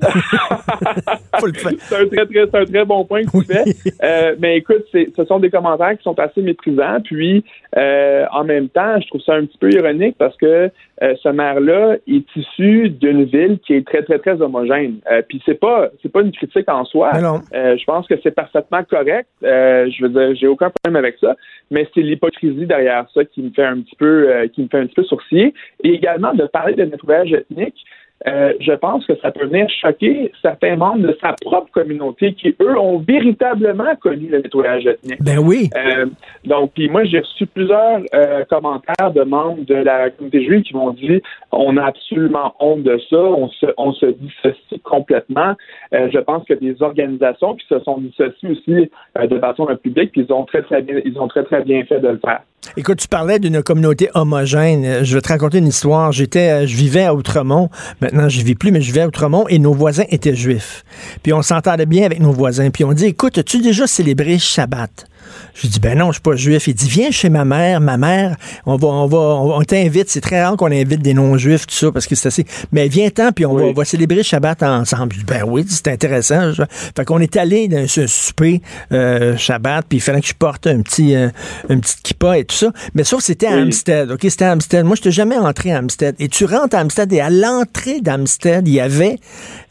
[1.88, 3.44] C'est un très, très, un très bon point que tu Oui.
[3.46, 3.64] fais.
[4.02, 7.00] Euh, mais écoute, ce sont des commentaires qui sont assez méprisants.
[7.02, 7.44] Puis,
[7.76, 10.70] euh, en même temps, je trouve ça un petit peu ironique parce que
[11.02, 14.98] euh, ce maire-là est issu d'une ville qui est très, très, très homogène.
[15.28, 17.10] Puis, c'est pas, c'est pas une critique en soi.
[17.52, 19.28] Mais je pense que c'est parfaitement correct.
[19.42, 21.34] Je veux dire, j'ai aucun problème avec ça.
[21.70, 24.86] Mais c'est l'hypocrisie derrière ça qui me fait un petit peu, qui me fait un
[24.86, 25.54] petit peu sourciller.
[25.82, 27.84] Et également de parler de nettoyage ethnique.
[28.26, 32.54] Euh, je pense que ça peut venir choquer certains membres de sa propre communauté qui,
[32.60, 35.22] eux, ont véritablement connu le nettoyage ethnique.
[35.22, 35.68] Ben oui.
[35.76, 36.06] Euh,
[36.44, 40.74] donc, puis moi, j'ai reçu plusieurs euh, commentaires de membres de la communauté juive qui
[40.74, 41.20] m'ont dit
[41.52, 45.54] on a absolument honte de ça, on se, on se dissocie complètement.
[45.92, 50.12] Euh, je pense que des organisations qui se sont dissociées aussi euh, de façon publique,
[50.12, 52.42] puis ils ont très très bien, ils ont très très bien fait de le faire.
[52.76, 54.84] Écoute, tu parlais d'une communauté homogène.
[54.84, 56.12] Euh, Je vais te raconter une histoire.
[56.12, 57.68] J'étais, euh, je vivais à Outremont.
[58.00, 60.84] Maintenant, je vis plus, mais je vivais à Outremont et nos voisins étaient juifs.
[61.22, 62.70] Puis on s'entendait bien avec nos voisins.
[62.70, 65.06] Puis on dit, écoute, as-tu déjà célébré Shabbat?
[65.54, 66.66] Je dis, ben non, je suis pas juif.
[66.68, 67.80] Il dit, viens chez ma mère.
[67.80, 70.10] Ma mère, on va, on va, on, on t'invite.
[70.10, 72.44] C'est très rare qu'on invite des non-juifs, tout ça, parce que c'est assez.
[72.72, 75.12] Mais viens-t'en, puis on, va, on va célébrer Shabbat ensemble.
[75.12, 76.52] Je dis, ben oui, c'est intéressant.
[76.52, 76.62] Je-
[76.96, 78.60] Fait qu'on est allé dans ce souper
[78.92, 81.28] euh, Shabbat, puis il fallait que je porte un petit, euh,
[81.68, 82.72] une petite kippa et tout ça.
[82.94, 83.62] Mais sauf que c'était à Oui.
[83.62, 84.10] Hampstead.
[84.10, 84.84] OK, c'était à Hampstead.
[84.84, 86.14] Moi, je n'étais jamais entré à Hampstead.
[86.18, 89.18] Et tu rentres à Hampstead et à l'entrée d'Hampstead, il y avait,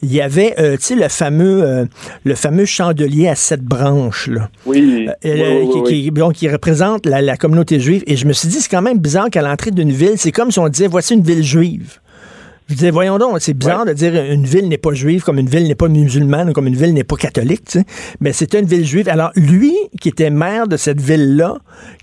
[0.01, 1.85] il y avait, euh, tu sais, le fameux, euh,
[2.23, 4.49] le fameux chandelier à sept branches, là.
[4.65, 5.07] Oui,
[5.49, 8.03] oui, oui, qui, qui- donc, qui représente la, la communauté juive.
[8.07, 10.51] Et je me suis dit, c'est quand même bizarre qu'à l'entrée d'une ville, c'est comme
[10.51, 11.99] si on disait, voici une ville juive.
[12.69, 15.49] Je disais, voyons donc, c'est bizarre de dire une ville n'est pas juive, comme une
[15.49, 17.85] ville n'est pas musulmane, ou comme une ville n'est pas catholique, tu sais.
[18.21, 19.09] Mais c'était une ville juive.
[19.09, 21.57] Alors, lui, qui était maire de cette ville-là,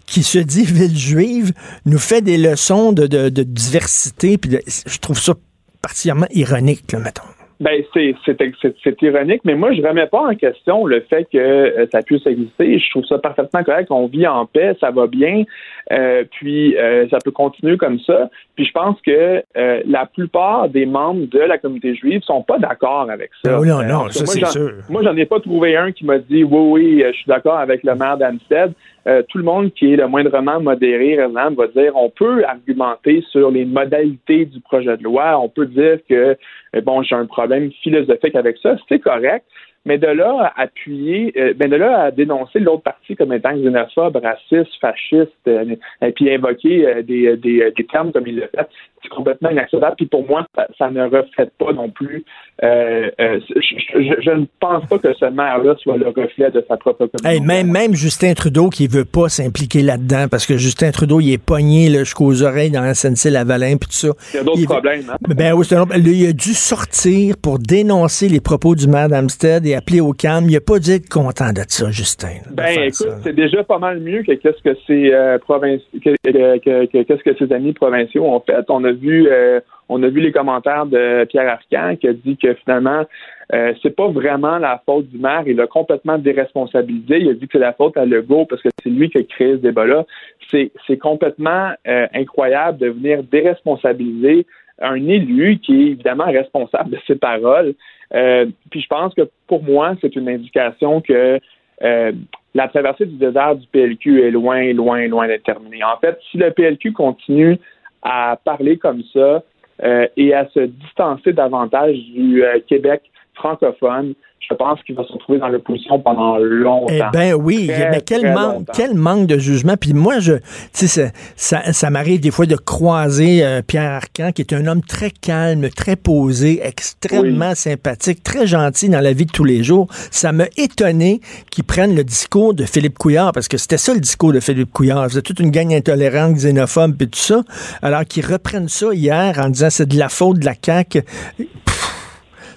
[0.07, 1.53] qui se dit ville juive,
[1.87, 5.33] nous fait des leçons de, de- de diversité, puis de- je trouve ça
[5.81, 7.23] particulièrement ironique, là, mettons.
[7.61, 11.87] Ben, c'est, c'est, ironique, mais moi, je remets pas en question le fait que euh,
[11.93, 12.79] ça puisse exister.
[12.79, 13.91] Je trouve ça parfaitement correct.
[13.91, 15.45] On vit en paix, ça va bien,
[15.91, 18.31] euh, puis euh, ça peut continuer comme ça.
[18.55, 22.59] Puis je pense que euh, la plupart des membres de la communauté juive sont pas
[22.59, 23.59] d'accord avec ça.
[23.59, 24.73] Oh non, Euh, non, ça, moi, c'est sûr.
[24.89, 27.59] Moi, j'en ai pas trouvé un qui m'a dit oui, oui, euh, je suis d'accord
[27.59, 28.73] avec le maire d'Amstead.
[29.07, 33.25] Euh, tout le monde qui est le moindrement modéré, raisonnable, va dire on peut argumenter
[33.31, 35.41] sur les modalités du projet de loi.
[35.41, 36.37] On peut dire que
[36.83, 39.45] bon, j'ai un problème philosophique avec ça, c'est correct.
[39.87, 43.55] Mais de là à appuyer, euh, ben de là à dénoncer l'autre partie comme étant
[43.57, 48.43] xénophobe, raciste, fasciste, euh, et puis invoquer euh, des, des, des termes comme il le
[48.55, 48.69] fait,
[49.03, 49.97] c'est complètement inacceptable.
[49.97, 52.25] Puis pour moi, ça, ça ne reflète pas non plus.
[52.63, 53.11] Je,
[53.57, 57.29] je- je ne pense pas que ce maire-là soit le reflet de sa propre communauté.
[57.29, 61.33] Hey, même, même Justin Trudeau qui veut pas s'impliquer là-dedans parce que Justin Trudeau, il
[61.33, 64.09] est pogné jusqu'aux oreilles dans la SNC-Lavalin puis tout ça.
[64.35, 65.05] Il y a d'autres problèmes.
[65.11, 65.17] Hein?
[65.29, 69.67] Ben oui, c'est un Il a dû sortir pour dénoncer les propos du maire d'Amstead
[69.71, 70.47] et appeler au calme.
[70.49, 72.29] Il a pas dû être content de ça, Justin.
[72.51, 76.11] de Ben écoute, c'est déjà pas mal mieux que qu'est-ce que ces euh, provinci- que,
[76.25, 78.65] que- que- que- qu'est-ce que ses amis provinciaux ont fait.
[78.69, 82.37] On a vu euh, on a vu les commentaires de Pierre Arcan qui a dit
[82.37, 83.05] que finalement
[83.53, 87.19] euh, c'est pas vraiment la faute du maire, il a complètement déresponsabilisé.
[87.19, 89.23] Il a dit que c'est la faute à Legault parce que c'est lui qui a
[89.25, 90.05] créé ce débat-là.
[90.51, 94.47] C'est c'est complètement euh, incroyable de venir déresponsabiliser
[94.83, 97.75] un élu qui est évidemment responsable de ses paroles.
[98.15, 101.39] Euh, puis je pense que pour moi, c'est une indication que
[101.83, 102.13] euh,
[102.55, 105.83] la traversée du désert du PLQ est loin, loin, loin d'être terminée.
[105.85, 107.59] En fait, si le PLQ continue
[108.03, 109.43] à parler comme ça
[109.83, 113.03] euh, et à se distancer davantage du euh, Québec
[113.35, 114.15] francophone,
[114.49, 116.87] je pense qu'il va se retrouver dans l'opposition pendant longtemps.
[116.91, 118.73] Eh ben oui, Très, mais quel manque, longtemps.
[118.75, 119.77] quel manque de jugement.
[119.77, 123.93] Puis moi, je, tu sais, ça, ça, ça m'arrive des fois de croiser euh, Pierre
[123.93, 129.13] Arcan, qui est un homme très calme, très posé, extrêmement sympathique, très gentil dans la
[129.13, 129.87] vie de tous les jours.
[130.11, 134.01] Ça m'a étonné qu'ils prennent le discours de Philippe Couillard, parce que c'était ça le
[134.01, 135.11] discours de Philippe Couillard.
[135.11, 137.43] C'était toute une gang intolérante, xénophobe, puis tout ça.
[137.83, 141.03] Alors qu'ils reprennent ça hier en disant c'est de la faute de la CAQ.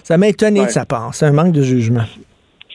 [0.03, 0.65] Ça m'a étonné Ouais.
[0.67, 1.13] de sa part.
[1.13, 2.03] C'est un manque de jugement.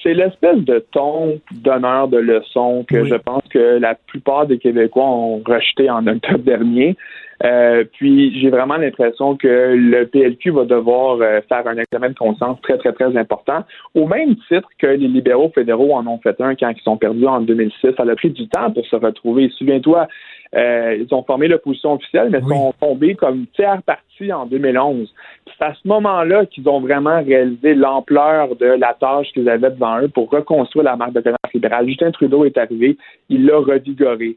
[0.02, 3.08] C'est l'espèce de ton d'honneur de leçon que Oui.
[3.08, 6.96] je pense que la plupart des Québécois ont rejeté en octobre dernier.
[7.44, 12.14] Euh, puis j'ai vraiment l'impression que le PLQ va devoir euh, faire un examen de
[12.14, 13.62] conscience très, très, très important,
[13.94, 17.26] au même titre que les libéraux fédéraux en ont fait un quand ils sont perdus
[17.26, 17.94] en 2006.
[17.96, 19.50] Ça a pris du temps pour se retrouver.
[19.56, 20.08] Souviens-toi,
[20.56, 22.48] euh, ils ont formé l'opposition officielle, mais Oui.
[22.56, 25.12] sont tombés comme tiers parti en 2011.
[25.44, 29.70] Puis C'est à ce moment-là qu'ils ont vraiment réalisé l'ampleur de la tâche qu'ils avaient
[29.70, 31.86] devant eux pour reconstruire la marque de commerce libérale.
[31.86, 32.96] Justin Trudeau est arrivé,
[33.28, 34.36] il l'a revigoré.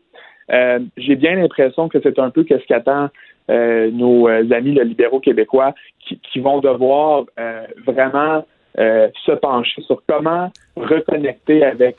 [0.51, 3.09] Euh, J'ai bien l'impression que c'est un peu ce qu'attend
[3.49, 7.25] euh, nos euh, amis le libéraux québécois qui, qui vont devoir
[7.85, 8.45] vraiment
[8.77, 11.97] se pencher sur comment reconnecter avec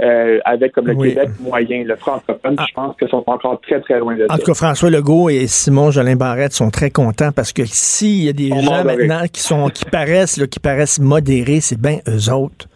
[0.00, 1.10] euh, avec comme le Oui.
[1.10, 2.54] Québec moyen, le francophone.
[2.58, 2.64] Ah.
[2.68, 4.38] Je pense qu'ils sont encore très très loin de En ça.
[4.38, 8.28] tout cas, François Legault et Simon Jolin Barrette sont très contents parce que s'il y
[8.28, 11.98] a des On gens maintenant qui sont qui paraissent là, qui paraissent modérés, c'est bien
[12.08, 12.66] eux autres.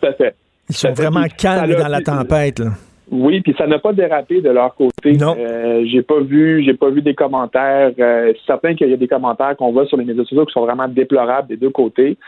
[0.00, 0.34] Tout à fait.
[0.68, 2.58] Ils sont vraiment que calmes dans la tempête.
[2.58, 2.72] Là.
[3.10, 5.12] Oui, puis ça n'a pas dérapé de leur côté.
[5.12, 5.34] Non.
[5.38, 7.90] Euh, j'ai pas vu, j'ai pas vu des commentaires.
[7.98, 10.52] Euh, c'est certain qu'il y a des commentaires qu'on voit sur les médias sociaux qui
[10.52, 12.18] sont vraiment déplorables des deux côtés.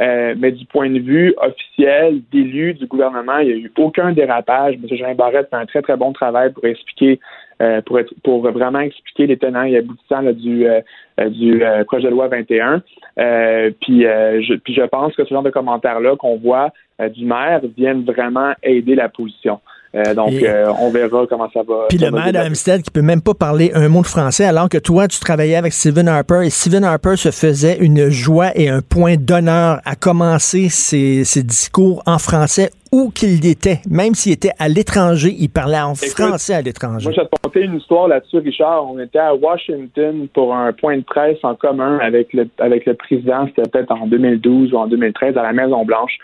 [0.00, 4.12] Euh, mais du point de vue officiel, d'élu du gouvernement, il n'y a eu aucun
[4.12, 4.74] dérapage.
[4.74, 4.96] M.
[4.96, 7.20] Jean Barrette fait un très, très bon travail pour expliquer,
[7.60, 10.80] euh, pour, être- pour vraiment expliquer les tenants et aboutissants là, du, euh,
[11.28, 12.82] du euh, projet de loi 21.
[13.18, 16.70] Euh, puis, je, puis je pense que ce genre de commentaires-là qu'on voit
[17.14, 19.60] du maire viennent vraiment aider la position.
[19.94, 21.86] Euh, donc, Et- euh, on verra comment ça va.
[21.88, 24.78] Puis le maire d'Amstead qui peut même pas parler un mot de français alors que
[24.78, 28.82] toi, tu travaillais avec Stephen Harper et Stephen Harper se faisait une joie et un
[28.82, 33.80] point d'honneur à commencer ses, ses discours en français où qu'il était.
[33.88, 37.04] Même s'il était à l'étranger, il parlait en Écoute, français à l'étranger.
[37.04, 38.90] Moi, je vais te conter une histoire là-dessus, Richard.
[38.90, 42.94] On était à Washington pour un point de presse en commun avec le, avec le
[42.94, 43.46] président.
[43.46, 46.18] C'était peut-être en 2012 ou en 2013 à la Maison-Blanche.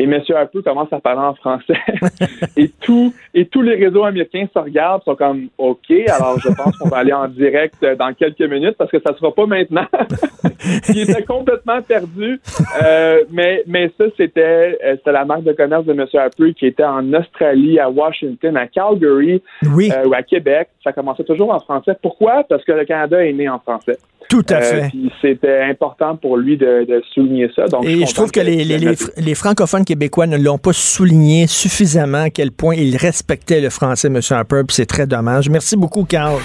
[0.00, 0.22] Et M.
[0.32, 1.74] Harper commence à parler en français.
[2.56, 6.76] et, tout, et tous les réseaux américains se regardent, sont comme OK, alors je pense
[6.78, 9.86] qu'on va aller en direct euh, dans quelques minutes parce que ça sera pas maintenant.
[10.88, 12.40] Il était complètement perdu.
[12.82, 16.06] Euh, mais, mais ça, c'était euh, c'était la marque de commerce de M.
[16.14, 20.92] Harper qui était en Australie, à Washington, à Calgary Oui, euh, ou à Québec, ça
[20.92, 21.92] commençait toujours en français.
[22.02, 22.44] Pourquoi?
[22.48, 23.98] Parce que le Canada est né en français.
[24.28, 24.88] tout à Euh, fait.
[24.90, 27.64] puis c'était important pour lui de, de souligner ça.
[27.66, 32.50] Donc, Et je trouve que les francophones québécois ne l'ont pas souligné suffisamment à quel
[32.52, 34.20] point ils respectaient le français, M.
[34.30, 35.48] Harper, puis c'est très dommage.
[35.48, 36.40] Merci beaucoup, Carl.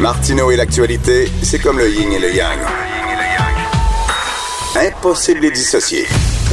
[0.00, 2.58] Martineau et l'actualité, c'est comme le yin et le yang.
[4.76, 6.02] Impossible de les dissocier.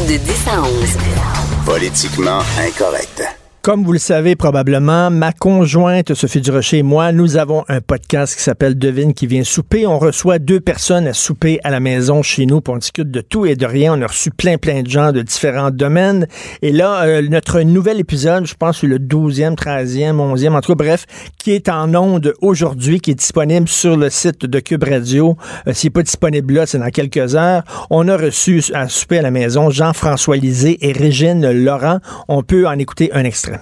[0.07, 1.42] De 10 à 11.
[1.65, 3.42] Politiquement incorrect.
[3.63, 8.35] Comme vous le savez probablement, ma conjointe Sophie Durocher et moi, nous avons un podcast
[8.35, 9.87] qui s'appelle Devine qui vient souper.
[9.87, 13.21] On reçoit deux personnes à souper à la maison chez nous, puis on discute de
[13.21, 13.97] tout et de rien.
[13.97, 16.27] On a reçu plein, plein de gens de différents domaines.
[16.61, 21.05] Et là, euh, notre nouvel épisode, je pense le 12e, 13e, 11e, en tout bref,
[21.39, 25.37] qui est en onde aujourd'hui, qui est disponible sur le site de Cube Radio.
[25.69, 27.63] Euh, S'il n'est pas disponible là, c'est dans quelques heures.
[27.89, 31.99] On a reçu à souper à la maison Jean-François Lisée et Régine Laurent.
[32.27, 33.52] On peut en écouter un extrait.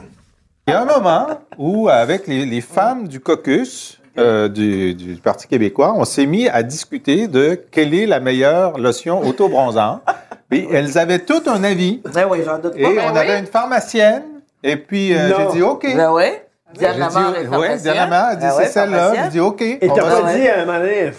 [0.68, 5.16] Il y a un moment où, avec les, les femmes du caucus euh, du, du
[5.16, 10.04] Parti québécois, on s'est mis à discuter de quelle est la meilleure lotion auto-bronzante.
[10.50, 12.02] Puis elles avaient tout un avis.
[12.14, 12.80] Ben oui, j'en doute pas.
[12.80, 14.24] Et on avait une pharmacienne.
[14.64, 15.88] Et puis, euh, j'ai dit OK.
[15.96, 16.26] Ben oui.
[16.76, 17.78] Diane Lamar est pharmacienne.
[17.82, 19.14] Diane Lamar a dit Ben c'est ouais, celle-là.
[19.16, 19.62] J'ai dit OK.
[19.62, 21.12] Et t'as pas dit à un moment donné,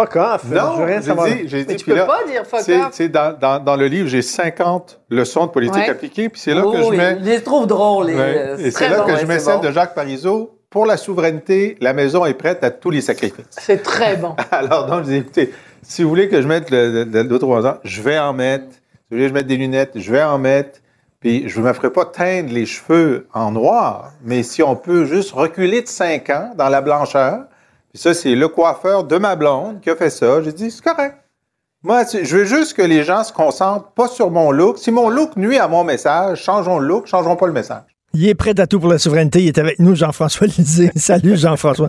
[0.00, 1.26] fuck off, je veux Non, rien j'ai savoir.
[1.28, 2.88] dit, j'ai dit, Mais tu puis peux là, pas dire fuck c'est- off.
[2.92, 5.88] c'est dans, dans, dans le livre, j'ai 50 leçons de politique Ouais.
[5.90, 7.18] appliquée, puis c'est là Oh, que je mets...
[7.20, 8.06] Je les trouve drôles.
[8.08, 8.34] les- Ouais.
[8.36, 9.60] euh, Et c'est là bon, que je mets celle bon.
[9.62, 10.56] de Jacques Parizeau.
[10.70, 13.44] Pour la souveraineté, la maison est prête à tous les sacrifices.
[13.50, 14.36] C'est très bon.
[14.52, 17.78] Alors, donc, je dis, écoutez, si vous voulez que je mette le- le- l'autre ans,
[17.82, 18.66] je vais en mettre.
[18.66, 18.78] Si
[19.10, 20.78] vous voulez que je mette des lunettes, je vais en mettre.
[21.18, 25.04] Puis, je ne me ferai pas teindre les cheveux en noir, mais si on peut
[25.06, 27.40] juste reculer de 5 ans dans la blancheur,
[27.92, 30.42] puis ça, c'est le coiffeur de ma blonde qui a fait ça.
[30.42, 31.16] J'ai dit, c'est correct.
[31.82, 34.78] Moi, je veux juste que les gens se concentrent pas sur mon look.
[34.78, 37.96] Si mon look nuit à mon message, changeons le look, changeons pas le message.
[38.12, 39.40] Il est prêt à tout pour la souveraineté.
[39.40, 40.90] Il est avec nous, Jean-François Lisée.
[40.96, 41.88] Salut, Jean-François.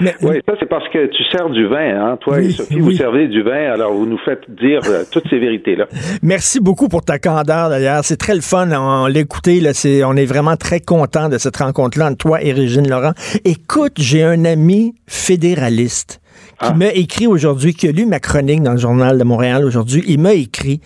[0.00, 2.18] oui, ça, c'est parce que tu sers du vin, hein.
[2.20, 5.38] Toi et Sophie, vous servez du vin, alors vous nous faites dire euh, toutes ces
[5.38, 5.86] vérités-là.
[6.22, 8.04] Merci beaucoup pour ta candeur, d'ailleurs.
[8.04, 8.70] C'est très le fun.
[8.70, 9.72] On l'écouter, là.
[9.72, 13.12] C'est, on est vraiment très content de cette rencontre-là entre toi et Régine Laurent.
[13.46, 16.21] Écoute, j'ai un ami fédéraliste
[16.62, 16.74] qui ah.
[16.74, 20.04] m'a écrit aujourd'hui, qui a lu ma chronique dans le journal de Montréal aujourd'hui.
[20.06, 20.80] Il m'a écrit,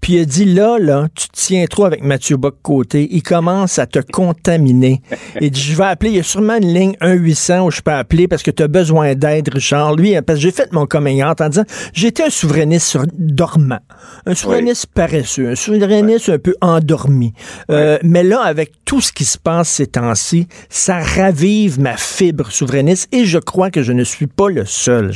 [0.00, 3.08] puis il a dit là, là, tu te tiens trop avec Mathieu Bock-Côté.
[3.12, 5.02] Il commence à te contaminer.
[5.40, 7.92] il dit, je vais appeler, il y a sûrement une ligne 1-800 où je peux
[7.92, 9.94] appeler parce que tu as besoin d'aide, Richard.
[9.94, 13.80] Lui, parce que j'ai fait mon coming out en disant, j'étais un souverainiste dormant,
[14.26, 17.32] un souverainiste paresseux, un souverainiste un peu endormi.
[17.70, 22.50] Euh, mais là, avec tout ce qui se passe ces temps-ci, ça ravive ma fibre
[22.50, 25.12] souverainiste et je crois que je ne suis pas le seul,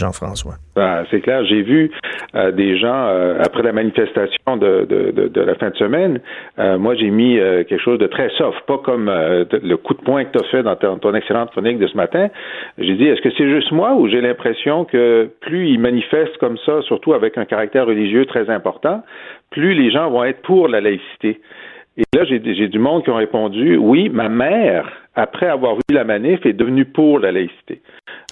[0.77, 1.45] Ben, c'est clair.
[1.45, 1.91] J'ai vu
[2.35, 6.21] euh, des gens, euh, après la manifestation de, la fin de semaine,
[6.59, 10.25] euh, moi j'ai mis quelque chose de très soft, pas comme le coup de poing
[10.25, 12.29] que tu as fait dans ton, excellente chronique de ce matin.
[12.79, 16.59] J'ai dit, est-ce que c'est juste moi ou j'ai l'impression que plus ils manifestent comme
[16.67, 19.03] ça, surtout avec un caractère religieux très important,
[19.51, 21.41] plus les gens vont être pour la laïcité?
[21.97, 26.05] Et là, j'ai du monde qui ont répondu, oui, ma mère, après avoir vu la
[26.05, 27.83] manif, est devenue pour la laïcité.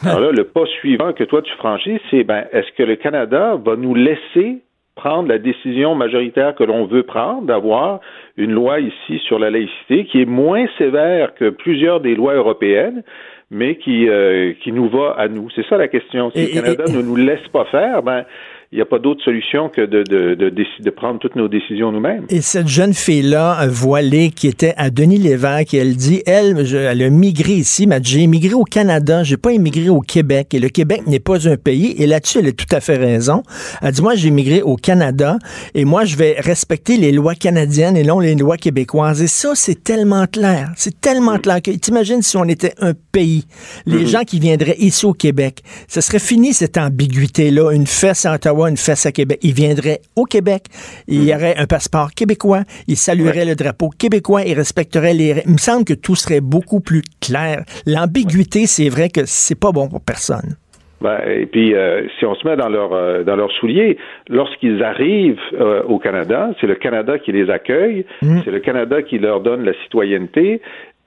[0.05, 3.57] Alors là, le pas suivant que toi tu franchis, c'est ben, est-ce que le Canada
[3.65, 4.63] va nous laisser
[4.95, 8.01] prendre la décision majoritaire que l'on veut prendre, d'avoir
[8.37, 13.03] une loi ici sur la laïcité qui est moins sévère que plusieurs des lois européennes,
[13.51, 15.49] mais qui, euh, qui nous va à nous?
[15.55, 16.31] C'est ça la question.
[16.31, 18.25] Si le Canada ne nous laisse pas faire, ben,
[18.73, 21.93] il n'y a pas d'autre solution que de, de, de, de, prendre toutes nos décisions
[21.93, 22.25] nous-mêmes.
[22.31, 27.11] Et cette jeune fille-là, voilée, qui était à Denis Lévesque, elle dit, elle, elle a
[27.11, 30.71] migré ici, m'a dit, j'ai immigré au Canada, j'ai pas immigré au Québec, et le
[30.71, 33.43] Québec n'est pas un pays, et là-dessus, elle a tout à fait raison.
[33.83, 35.37] Elle dit, moi, j'ai immigré au Canada,
[35.75, 39.21] et moi, je vais respecter les lois canadiennes et non les lois québécoises.
[39.21, 43.45] Et ça, c'est tellement clair, c'est tellement clair que, t'imagines si on était un pays,
[43.85, 44.07] les mm-hmm.
[44.07, 48.62] gens qui viendraient ici au Québec, ce serait fini cette ambiguïté-là, une fesse à Ottawa,
[48.69, 49.39] une fesse à Québec.
[49.43, 50.65] Il viendrait au Québec,
[51.09, 51.37] il y hmm.
[51.37, 55.43] aurait un passeport québécois, il saluerait le drapeau québécois, il respecterait les...
[55.47, 57.65] Il me semble que tout serait beaucoup plus clair.
[57.87, 60.57] L'ambiguïté, c'est vrai que c'est pas bon pour personne.
[61.03, 63.99] Ben, et puis, euh, si on se met dans leur euh, dans leurs souliers,
[64.29, 68.39] lorsqu'ils arrivent euh, au Canada, c'est le Canada qui les accueille, hmm.
[68.45, 70.61] c'est le Canada qui leur donne la citoyenneté.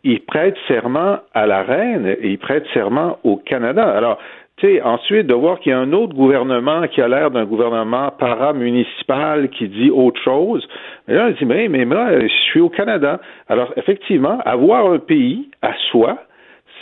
[0.03, 3.83] Ils prêtent serment à la reine et ils prêtent serment au Canada.
[3.83, 4.19] Alors,
[4.61, 8.11] sais, ensuite, de voir qu'il y a un autre gouvernement qui a l'air d'un gouvernement
[8.11, 10.67] paramunicipal qui dit autre chose,
[11.07, 13.19] là, on dit, mais, mais moi, je suis au Canada.
[13.47, 16.17] Alors, effectivement, avoir un pays à soi,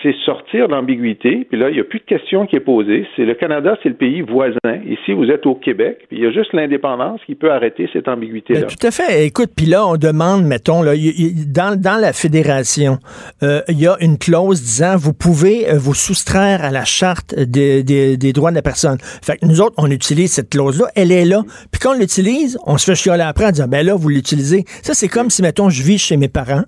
[0.03, 1.47] c'est sortir l'ambiguïté.
[1.49, 3.07] Puis là, il n'y a plus de question qui est posée.
[3.15, 4.57] C'est le Canada, c'est le pays voisin.
[4.85, 6.05] Ici, vous êtes au Québec.
[6.09, 8.61] Puis il y a juste l'indépendance qui peut arrêter cette ambiguïté-là.
[8.61, 9.25] Ben, tout à fait.
[9.25, 10.93] Écoute, puis là, on demande, mettons, là,
[11.47, 12.97] dans, la fédération,
[13.41, 17.33] euh, il y a une clause disant vous pouvez euh, vous soustraire à la charte
[17.35, 18.97] des, droits de la personne.
[18.99, 20.87] Fait que nous autres, on utilise cette clause-là.
[20.95, 21.43] Elle est là.
[21.71, 24.65] Puis quand on l'utilise, on se fait chialer après en disant ben là, vous l'utilisez.
[24.81, 26.63] Ça, c'est comme si, mettons, je vis chez mes parents.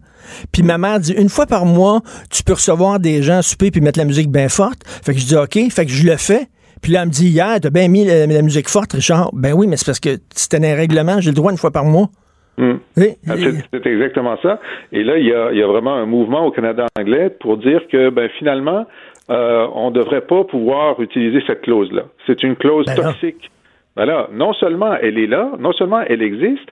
[0.52, 3.82] Puis ma mère dit une fois par mois, tu peux recevoir des gens souper puis
[3.82, 4.84] mettre la musique bien forte.
[4.86, 6.48] Fait que je dis OK, fait que je le fais.
[6.82, 9.32] Puis là, elle me dit hier, t'as bien mis la, musique forte, Richard.
[9.34, 11.86] Ben oui, mais c'est parce que c'était un règlement, j'ai le droit une fois par
[11.86, 12.10] mois.
[12.58, 12.76] Hmm.
[12.96, 14.60] C'est exactement ça.
[14.92, 18.30] Et là, il y, a, vraiment un mouvement au Canada anglais pour dire que ben,
[18.38, 18.86] finalement,
[19.30, 22.04] euh, on ne devrait pas pouvoir utiliser cette clause-là.
[22.28, 23.52] C'est une clause ben toxique.
[23.96, 24.30] Voilà.
[24.32, 26.70] Non seulement elle est là, non seulement elle existe,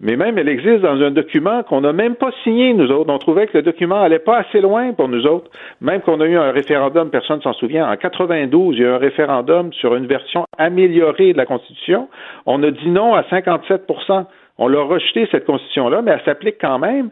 [0.00, 3.12] mais même elle existe dans un document qu'on n'a même pas signé, nous autres.
[3.12, 5.50] On trouvait que le document allait pas assez loin pour nous autres.
[5.80, 7.90] Même qu'on a eu un référendum, personne ne s'en souvient.
[7.90, 12.08] En 92, il y a eu un référendum sur une version améliorée de la Constitution.
[12.46, 14.24] On a dit non à 57%
[14.58, 17.10] On l'a rejeté, cette Constitution-là, mais elle s'applique quand même.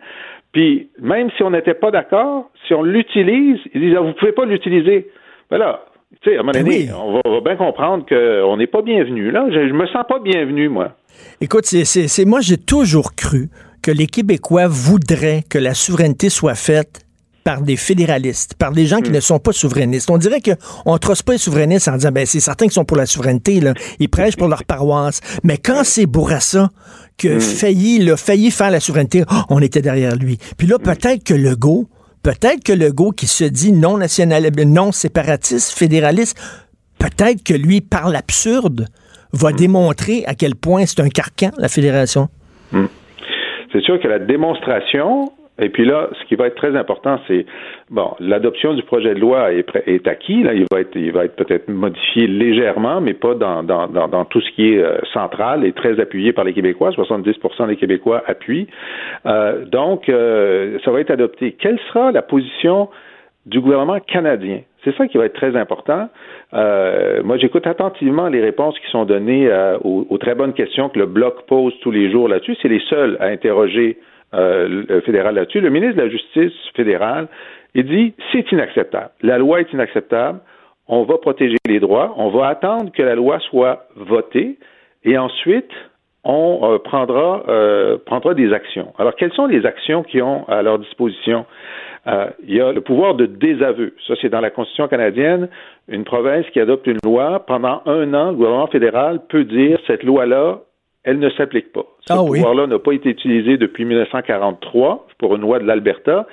[0.52, 4.32] Puis, même si on n'était pas d'accord, si on l'utilise, ils disent, ah, vous pouvez
[4.32, 5.08] pas l'utiliser.
[5.50, 5.80] Voilà.
[6.22, 9.30] Tu sais, à un moment donné, on, va, bien comprendre qu'on n'est pas bienvenu.
[9.30, 10.96] Là, je, je me sens pas bienvenu, moi.
[11.40, 13.50] Écoute, c'est moi, j'ai toujours cru
[13.82, 17.04] que les Québécois voudraient que la souveraineté soit faite
[17.44, 19.14] par des fédéralistes, par des gens qui hmm.
[19.14, 20.10] ne sont pas souverainistes.
[20.10, 22.84] On dirait qu'on ne trosse pas les souverainistes en disant, ben, c'est certains qui sont
[22.84, 23.72] pour la souveraineté, là.
[23.98, 25.20] Ils prêchent pour leur paroisse.
[25.44, 26.68] Mais quand c'est Bourassa
[27.16, 27.40] qui a hmm.
[27.40, 30.38] failli, failli faire la souveraineté, oh, on était derrière lui.
[30.58, 31.88] Puis là, peut-être que Legault,
[32.22, 36.38] peut-être que Legault qui se dit non national, non séparatiste, fédéraliste,
[36.98, 38.86] peut-être que lui, par l'absurde,
[39.32, 42.28] va démontrer à quel point c'est un carcan, la fédération.
[42.72, 42.86] Hmm.
[43.72, 47.44] C'est sûr que la démonstration Et puis là, ce qui va être très important, c'est
[47.90, 50.42] bon, l'adoption du projet de loi est, acquis.
[50.44, 54.06] Là, il va être, il va être peut-être modifié légèrement, mais pas dans, dans, dans,
[54.06, 56.90] dans, tout ce qui est euh, central et très appuyé par les Québécois.
[56.90, 58.68] 70% des Québécois appuient.
[59.26, 61.52] Euh, donc, euh, ça va être adopté.
[61.52, 62.88] Quelle sera la position
[63.46, 64.60] du gouvernement canadien?
[64.84, 66.08] C'est ça qui va être très important.
[66.54, 69.50] Euh, moi, j'écoute attentivement les réponses qui sont données
[69.82, 72.56] aux, aux, très bonnes questions que le bloc pose tous les jours là-dessus.
[72.62, 73.98] C'est les seuls à interroger
[74.34, 75.60] euh, fédéral là-dessus.
[75.60, 77.28] Le ministre de la Justice fédéral,
[77.74, 79.10] il dit c'est inacceptable.
[79.22, 80.40] La loi est inacceptable.
[80.86, 82.14] On va protéger les droits.
[82.16, 84.58] On va attendre que la loi soit votée
[85.04, 85.70] et ensuite
[86.24, 88.92] on euh, prendra, euh, prendra des actions.
[88.98, 91.46] Alors, quelles sont les actions qui ont à leur disposition?
[92.06, 93.94] Euh, il y a le pouvoir de désaveu.
[94.06, 95.48] Ça, c'est dans la Constitution canadienne.
[95.88, 100.02] Une province qui adopte une loi, pendant un an, le gouvernement fédéral peut dire cette
[100.02, 100.60] loi-là
[101.04, 101.86] elle ne s'applique pas.
[102.08, 106.26] Ce ah pouvoir-là n'a pas été utilisé depuis 1943 pour une loi de l'Alberta.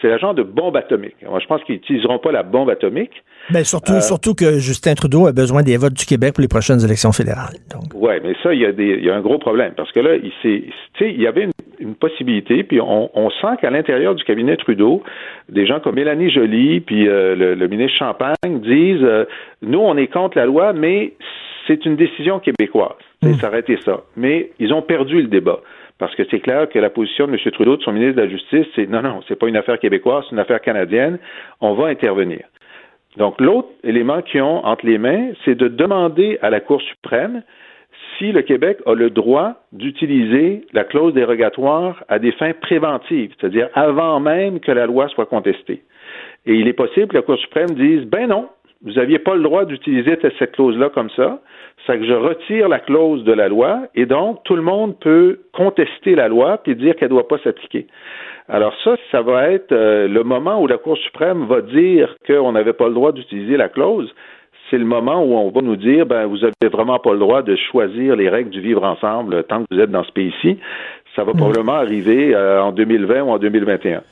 [0.00, 1.16] C'est la genre de bombe atomique.
[1.28, 3.10] Moi, je pense qu'ils n'utiliseront pas la bombe atomique.
[3.50, 6.40] Mais ben, surtout, euh, surtout que Justin Trudeau a besoin des votes du Québec pour
[6.40, 7.56] les prochaines élections fédérales.
[7.94, 9.72] Oui, mais ça, il y, a des, il y a un gros problème.
[9.76, 10.32] Parce que là, il,
[11.00, 11.48] il y avait
[11.80, 15.02] une, possibilité, puis on, on sent qu'à l'intérieur du cabinet Trudeau,
[15.48, 19.24] des gens comme Mélanie Joly, puis euh, le, ministre Champagne disent euh,
[19.62, 21.14] nous, on est contre la loi, mais
[21.66, 22.96] c'est une décision québécoise.
[23.22, 23.34] Hmm.
[23.34, 24.02] s'arrêter ça.
[24.16, 25.60] Mais ils ont perdu le débat.
[25.98, 27.38] Parce que c'est clair que la position de M.
[27.52, 30.24] Trudeau, de son ministre de la Justice, c'est non, non, c'est pas une affaire québécoise,
[30.28, 31.18] c'est une affaire canadienne.
[31.60, 32.44] On va intervenir.
[33.16, 37.42] Donc, l'autre élément qu'ils ont entre les mains, c'est de demander à la Cour suprême
[38.16, 43.68] si le Québec a le droit d'utiliser la clause dérogatoire à des fins préventives, c'est-à-dire
[43.74, 45.82] avant même que la loi soit contestée.
[46.46, 48.48] Et il est possible que la Cour suprême dise, ben non,
[48.84, 51.40] vous n'aviez pas le droit d'utiliser cette clause-là comme ça.
[51.86, 55.40] C'est que je retire la clause de la loi et donc tout le monde peut
[55.52, 57.86] contester la loi puis dire qu'elle ne doit pas s'appliquer.
[58.48, 62.52] Alors ça, ça va être euh, le moment où la Cour suprême va dire qu'on
[62.52, 64.12] n'avait pas le droit d'utiliser la clause.
[64.70, 67.42] C'est le moment où on va nous dire, ben vous n'avez vraiment pas le droit
[67.42, 70.58] de choisir les règles du vivre ensemble tant que vous êtes dans ce pays-ci.
[71.18, 74.02] Ça va probablement arriver euh, en 2020 ou en 2021.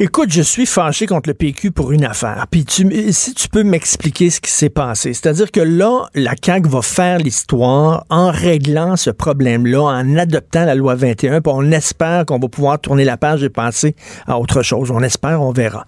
[0.00, 2.46] Écoute, je suis fâché contre le PQ pour une affaire.
[2.50, 5.12] Puis si tu peux m'expliquer ce qui s'est passé.
[5.12, 10.74] C'est-à-dire que là, la CAQ va faire l'histoire en réglant ce problème-là, en adoptant la
[10.74, 13.94] loi 21, puis on espère qu'on va pouvoir tourner la page et passer
[14.26, 14.90] à autre chose.
[14.90, 15.86] On espère, on verra.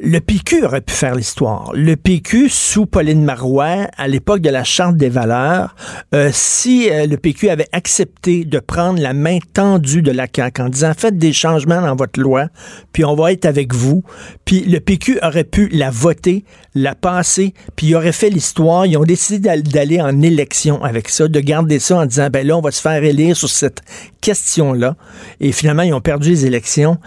[0.00, 1.72] Le PQ aurait pu faire l'histoire.
[1.74, 5.74] Le PQ, sous Pauline Marois, à l'époque de la Charte des valeurs,
[6.14, 10.26] euh, si euh, le PQ avait accepté de prendre la main tendue de la
[10.60, 12.46] en disant faites des changements dans votre loi,
[12.92, 14.04] puis on va être avec vous,
[14.44, 16.44] puis le PQ aurait pu la voter,
[16.74, 18.86] la passer, puis il aurait fait l'histoire.
[18.86, 22.56] Ils ont décidé d'aller en élection avec ça, de garder ça en disant ben là,
[22.56, 23.82] on va se faire élire sur cette
[24.20, 24.96] question-là.
[25.40, 26.98] Et finalement, ils ont perdu les élections.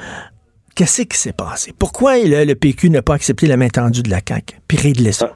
[0.75, 1.73] Qu'est-ce qui s'est passé?
[1.77, 5.35] Pourquoi le, PQ n'a pas accepté la main tendue de la CAQ, puis régler ça?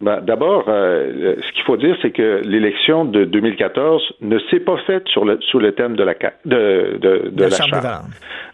[0.00, 4.76] Ben, D'abord, euh, ce qu'il faut dire, c'est que l'élection de 2014 ne s'est pas
[4.86, 6.14] faite sur le, sous le thème de la,
[6.44, 8.04] de, de, de, la, charte.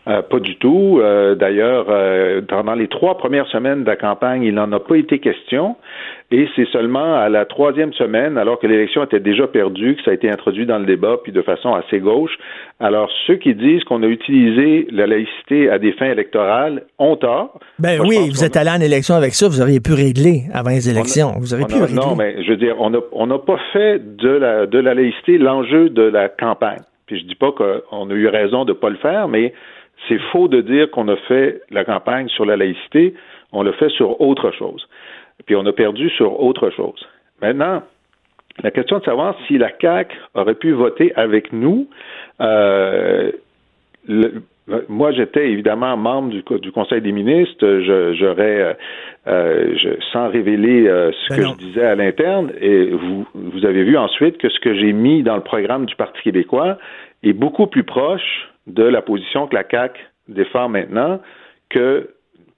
[0.08, 0.98] Euh, pas du tout.
[1.00, 1.86] Euh, d'ailleurs,
[2.48, 5.76] pendant les trois premières semaines de la campagne, il n'en a pas été question.
[6.32, 10.12] Et c'est seulement à la troisième semaine, alors que l'élection était déjà perdue, que ça
[10.12, 12.38] a été introduit dans le débat, puis de façon assez gauche.
[12.78, 17.58] Alors, ceux qui disent qu'on a utilisé la laïcité à des fins électorales ont tort.
[17.80, 20.88] Ben oui, vous êtes allé en élection avec ça, vous auriez pu régler avant les
[20.88, 21.32] élections.
[21.40, 21.96] vous auriez pu régler.
[21.96, 25.90] Non, mais je veux dire, on n'a pas fait de la, de la laïcité l'enjeu
[25.90, 26.82] de la campagne.
[27.06, 29.52] Puis je dis pas qu'on a eu raison de ne pas le faire, mais
[30.08, 33.14] c'est faux de dire qu'on a fait la campagne sur la laïcité.
[33.52, 34.86] On l'a fait sur autre chose
[35.46, 37.06] puis on a perdu sur autre chose.
[37.40, 37.82] Maintenant,
[38.62, 41.88] la question de savoir si la CAQ aurait pu voter avec nous,
[42.40, 43.32] euh,
[44.88, 47.80] moi, j'étais évidemment membre du, du, Conseil des ministres.
[48.12, 48.72] J'aurais, euh,
[49.26, 53.82] euh sans révéler euh, ce ben que je disais à l'interne, et vous, vous avez
[53.82, 56.78] vu ensuite que ce que j'ai mis dans le programme du Parti québécois
[57.22, 59.98] est beaucoup plus proche de la position que la CAQ
[60.28, 61.20] défend maintenant
[61.68, 62.10] que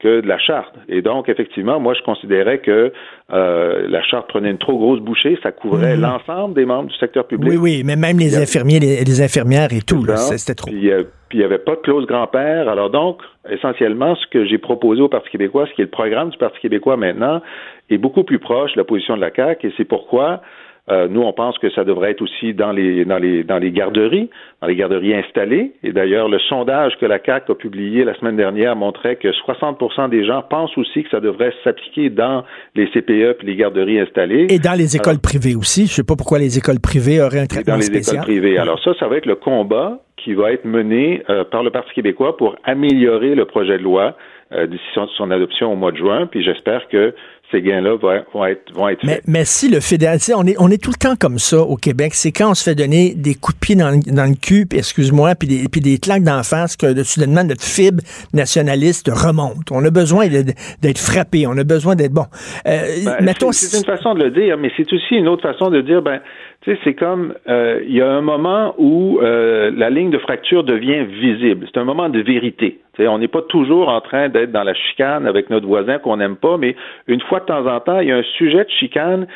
[0.02, 0.74] que de la charte.
[0.88, 2.92] Et donc, effectivement, moi, je considérais que
[3.32, 6.02] euh, la charte prenait une trop grosse bouchée, ça couvrait mhm.
[6.02, 7.52] l'ensemble des membres du secteur public.
[7.52, 10.70] Oui, oui, mais même les infirmiers, les, infirmières et tout, c'était trop.
[10.72, 12.68] Euh, puis, il n'y avait pas de clause grand-père.
[12.68, 16.30] Alors donc, essentiellement, ce que j'ai proposé au Parti québécois, ce qui est le programme
[16.30, 17.40] du Parti québécois maintenant,
[17.88, 20.42] est beaucoup plus proche de la position de la CAQ, et c'est pourquoi
[20.90, 23.70] euh, nous, on pense que ça devrait être aussi dans les, dans les, dans les
[23.70, 24.30] garderies,
[24.60, 25.72] dans les garderies installées.
[25.84, 30.10] Et d'ailleurs, le sondage que la CAC a publié la semaine dernière montrait que 60%
[30.10, 34.48] des gens pensent aussi que ça devrait s'appliquer dans les CPE et les garderies installées.
[34.50, 35.86] Et dans les écoles privées aussi.
[35.86, 38.58] Je ne sais pas pourquoi les écoles privées auraient un traitement dans les écoles privées.
[38.58, 41.92] Alors ça, ça va être le combat qui va être menée euh, par le Parti
[41.94, 44.16] québécois pour améliorer le projet de loi
[44.52, 44.84] euh, d'ici
[45.16, 46.26] son, adoption au mois de juin.
[46.26, 47.14] Puis j'espère que
[47.52, 49.24] ces gains-là vont, être, vont être mais, faits.
[49.28, 52.14] Mais si le fédéral, on est, on est tout le temps comme ça au Québec,
[52.14, 55.34] c'est quand on se fait donner des coups de pied dans, dans le cul, excuse-moi,
[55.34, 59.70] puis des, puis des claques d'en face que soudainement notre fibre nationaliste remonte.
[59.70, 62.26] On a besoin d'être frappé, on a besoin d'être bon.
[62.66, 62.80] Euh,
[63.20, 66.02] ben, c'est une façon de le dire, mais c'est aussi une autre façon de dire,
[66.02, 66.20] ben,
[66.62, 70.18] tu sais, c'est comme euh, il y a un moment où euh, la ligne de
[70.18, 71.66] fracture devient visible.
[71.66, 72.78] C'est un moment de vérité.
[72.96, 76.18] sais, on n'est pas toujours en train d'être dans la chicane avec notre voisin qu'on
[76.18, 76.76] n'aime pas, mais
[77.08, 79.26] une fois de temps en temps, il y a un sujet de chicane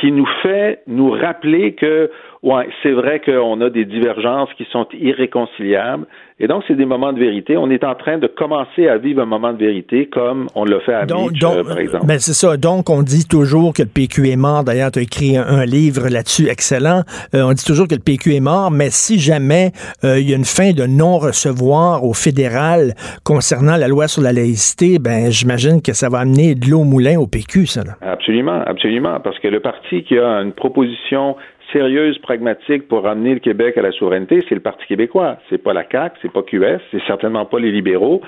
[0.00, 2.10] qui nous fait nous rappeler que,
[2.42, 6.06] ouais, c'est vrai qu'on a des divergences qui sont irréconciliables,
[6.38, 7.56] et donc, c'est des moments de vérité.
[7.56, 10.80] On est en train de commencer à vivre un moment de vérité comme on l'a
[10.80, 12.06] fait à donc, euh, par exemple.
[12.06, 12.58] Ben c'est ça.
[12.58, 14.62] Donc, on dit toujours que le PQ est mort.
[14.62, 17.04] D'ailleurs, tu as écrit un, livre là-dessus excellent.
[17.34, 19.70] Euh, on dit toujours que le PQ est mort, mais si jamais
[20.04, 22.92] euh, il y a une fin de non-recevoir au fédéral
[23.24, 26.84] concernant la loi sur la laïcité, ben j'imagine que ça va amener de l'eau au
[26.84, 27.82] moulin au PQ, ça.
[27.82, 27.92] Là.
[28.02, 29.20] Absolument, absolument.
[29.24, 31.36] Parce que le parti qui a une proposition
[31.72, 35.36] sérieuse, pragmatique pour ramener le Québec à la souveraineté, c'est le Parti québécois.
[35.48, 38.22] C'est pas la CAQ, c'est pas QS, c'est certainement pas les libéraux.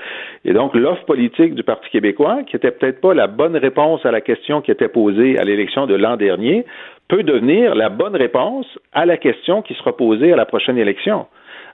[0.45, 4.11] Et donc, l'offre politique du Parti québécois, qui était peut-être pas la bonne réponse à
[4.11, 6.65] la question qui était posée à l'élection de l'an dernier,
[7.07, 11.25] peut devenir la bonne réponse à la question qui sera posée à la prochaine élection.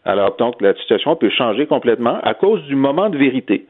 [0.05, 3.65] Alors, donc, la situation peut changer complètement à cause du moment de vérité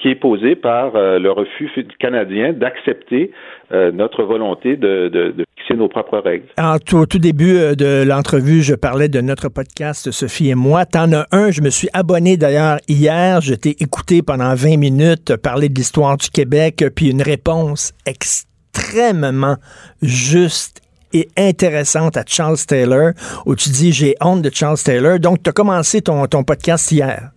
[0.00, 3.30] qui est posé par euh, le refus canadien d'accepter
[3.72, 6.46] euh, notre volonté de, de, de, fixer nos propres règles.
[6.58, 10.54] En tout, au tout début euh, de l'entrevue, je parlais de notre podcast, Sophie et
[10.54, 10.86] moi.
[10.86, 13.40] T'en as un, je me suis abonné d'ailleurs hier.
[13.40, 19.56] Je t'ai écouté pendant 20 minutes parler de l'histoire du Québec, puis une réponse extrêmement
[20.00, 20.80] juste
[21.12, 23.10] et intéressante à Charles Taylor,
[23.44, 25.18] où tu dis j'ai honte de Charles Taylor.
[25.18, 27.30] Donc, tu as commencé ton, ton podcast hier.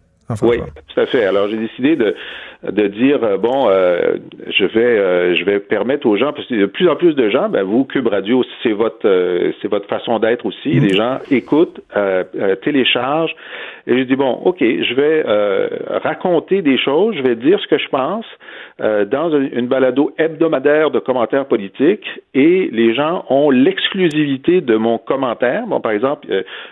[0.43, 0.59] oui,
[0.93, 1.25] tout à fait.
[1.25, 2.15] Alors, j'ai décidé de,
[2.71, 4.15] de dire euh, bon, euh,
[4.47, 7.29] je vais euh, je vais permettre aux gens parce que de plus en plus de
[7.29, 9.07] gens, ben vous Cube Radio, c'est votre
[9.61, 10.75] c'est votre façon d'être aussi.
[10.75, 10.83] Mm.
[10.83, 11.81] Les gens écoutent,
[12.63, 13.35] téléchargent
[13.87, 15.23] et je dis bon, ok, je vais
[15.99, 18.25] raconter des choses, je vais dire ce que je pense
[18.79, 25.65] dans une balado hebdomadaire de commentaires politiques et les gens ont l'exclusivité de mon commentaire.
[25.67, 26.27] Bon, par exemple,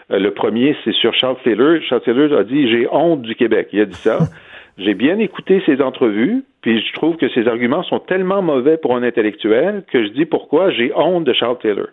[0.09, 1.81] le premier c'est sur Charles Taylor.
[1.89, 3.69] Charles Taylor a dit j'ai honte du Québec.
[3.73, 4.19] Il a dit ça.
[4.77, 8.95] J'ai bien écouté ses entrevues, puis je trouve que ses arguments sont tellement mauvais pour
[8.95, 11.87] un intellectuel que je dis pourquoi j'ai honte de Charles Taylor.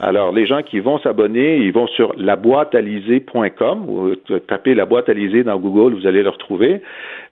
[0.00, 4.14] Alors, les gens qui vont s'abonner, ils vont sur laboîtealisée.com ou
[4.48, 6.82] tapez la boîte dans Google, vous allez le retrouver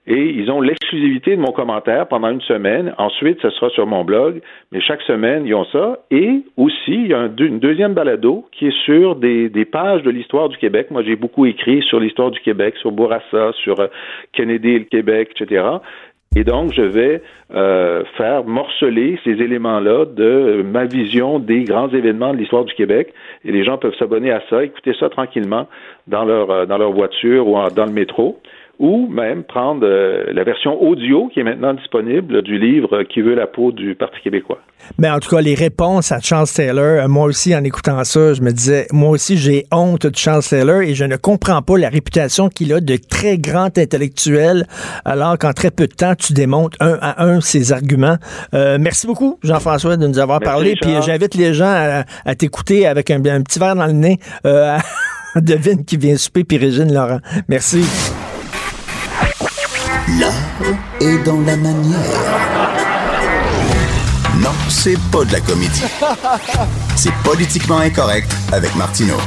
[0.09, 2.95] et ils ont l'exclusivité de mon commentaire pendant une semaine.
[2.97, 4.41] Ensuite, ce sera sur mon blog,
[4.72, 5.99] mais chaque semaine, ils ont ça.
[6.11, 10.49] Et aussi, il y a une deuxième balado qui est sur des, pages de l'histoire
[10.49, 10.91] du Québec.
[10.91, 13.89] Moi, j'ai beaucoup écrit sur l'histoire du Québec, sur Bourassa, sur euh,
[14.33, 15.62] Kennedy et le Québec, etc.
[16.39, 17.20] Et donc, je vais
[17.53, 23.12] euh, faire morceler ces éléments-là de ma vision des grands événements de l'histoire du Québec.
[23.45, 25.66] Et les gens peuvent s'abonner à ça, écouter ça tranquillement
[26.07, 28.39] dans leur, euh, dans leur voiture ou dans le métro
[28.79, 33.35] ou même prendre euh, la version audio qui est maintenant disponible du livre Qui veut
[33.35, 34.61] la peau du Parti québécois.
[34.99, 38.35] Mais en tout cas, les réponses à Charles Taylor, euh, moi aussi, en écoutant ça,
[38.35, 41.76] je me disais, moi aussi, j'ai honte de Charles Taylor et je ne comprends pas
[41.76, 44.64] la réputation qu'il a de très grand intellectuel,
[45.05, 48.16] alors qu'en très peu de temps, tu démontes un à un ses arguments.
[48.55, 50.74] Euh, merci beaucoup, Jean-François, de nous avoir parlé.
[50.81, 54.18] Puis j'invite les gens à, t'écouter avec un, petit verre dans le nez.
[55.37, 57.18] Devine qui vient souper, puis Régine Laurent.
[57.49, 57.85] Merci.
[60.17, 60.33] L'art
[61.01, 61.99] est dans la manière.
[64.41, 65.83] Non, c'est pas de la comédie.
[66.97, 69.19] C'est politiquement incorrect avec Martineau.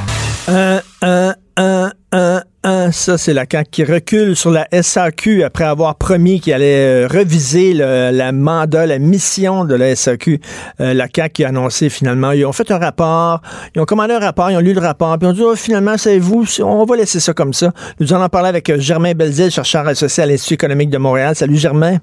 [0.50, 5.64] Euh, euh, 1, 1, 1, ça c'est la CAQ qui recule sur la SAQ après
[5.64, 10.41] avoir promis qu'il allait euh, reviser le, la mandat, la mission de la SAQ.
[10.80, 13.43] Euh, la CAQ qui a annoncé finalement, ils ont fait un rapport,
[13.76, 15.55] ils ont commandé un rapport, ils ont lu le rapport, puis ils ont dit, oh,
[15.55, 17.72] finalement, savez-vous, on va laisser ça comme ça.
[17.99, 21.36] Nous allons en parler avec euh, Germain Belzil, chercheur associé à l'Institut économique de Montréal.
[21.36, 21.97] Salut Germain.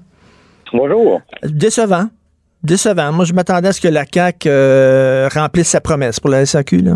[0.71, 1.19] Bonjour.
[1.43, 2.07] Décevant.
[2.63, 3.11] Décevant.
[3.11, 4.49] Moi, je m'attendais à ce que la CAQ
[5.37, 6.77] remplisse sa promesse pour la SAQ.
[6.77, 6.95] Là.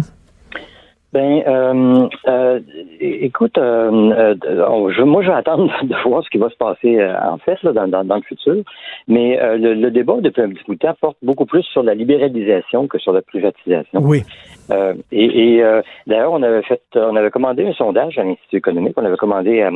[1.14, 2.60] Ben, euh, euh,
[3.00, 7.38] écoute, euh, je, moi, je vais attendre de voir ce qui va se passer en
[7.38, 8.64] fait là, dans, dans, dans, le futur.
[9.08, 12.88] Mais le, débat depuis un petit bout de temps porte beaucoup plus sur la libéralisation
[12.88, 14.02] que sur la privatisation.
[14.02, 14.24] Oui.
[15.12, 19.06] et, et d'ailleurs, on avait fait, on avait commandé un sondage à l'Institut économique, on
[19.06, 19.70] avait commandé à,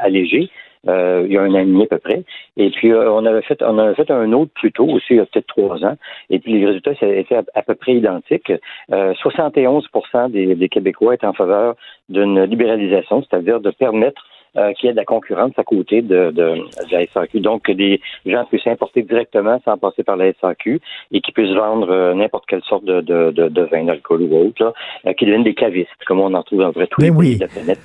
[0.00, 0.48] à, Léger.
[0.86, 2.22] Il y a un an et demi à peu près.
[2.56, 5.20] Et puis, on avait fait on avait fait un autre plus tôt aussi, il y
[5.20, 5.96] a peut-être trois ans.
[6.30, 8.52] Et puis, les résultats étaient à, peu près identiques.
[8.90, 9.88] 71
[10.28, 11.74] des, des Québécois étaient en faveur
[12.08, 14.22] d'une libéralisation, c'est-à-dire de permettre
[14.56, 16.62] euh, qu'il y ait de la concurrence à côté de, de,
[16.92, 17.40] la SAQ.
[17.40, 20.80] Donc, que des gens puissent importer directement sans passer par la SAQ
[21.10, 24.62] et qui puissent vendre euh, n'importe quelle sorte de, de, de, vin d'alcool ou autre,
[24.62, 24.72] là,
[25.06, 27.40] euh, qui deviennent des cavistes, comme on en trouve dans vrai tous les pays de
[27.40, 27.80] la planète.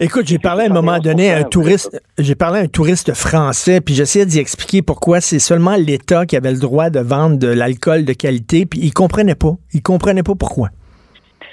[0.00, 3.14] Écoute, j'ai parlé à un moment donné à un touriste, j'ai parlé à un touriste
[3.14, 7.36] français, puis j'essayais d'y expliquer pourquoi c'est seulement l'État qui avait le droit de vendre
[7.36, 9.56] de l'alcool de qualité, puis il comprenait pas.
[9.74, 10.68] Il comprenait pas pourquoi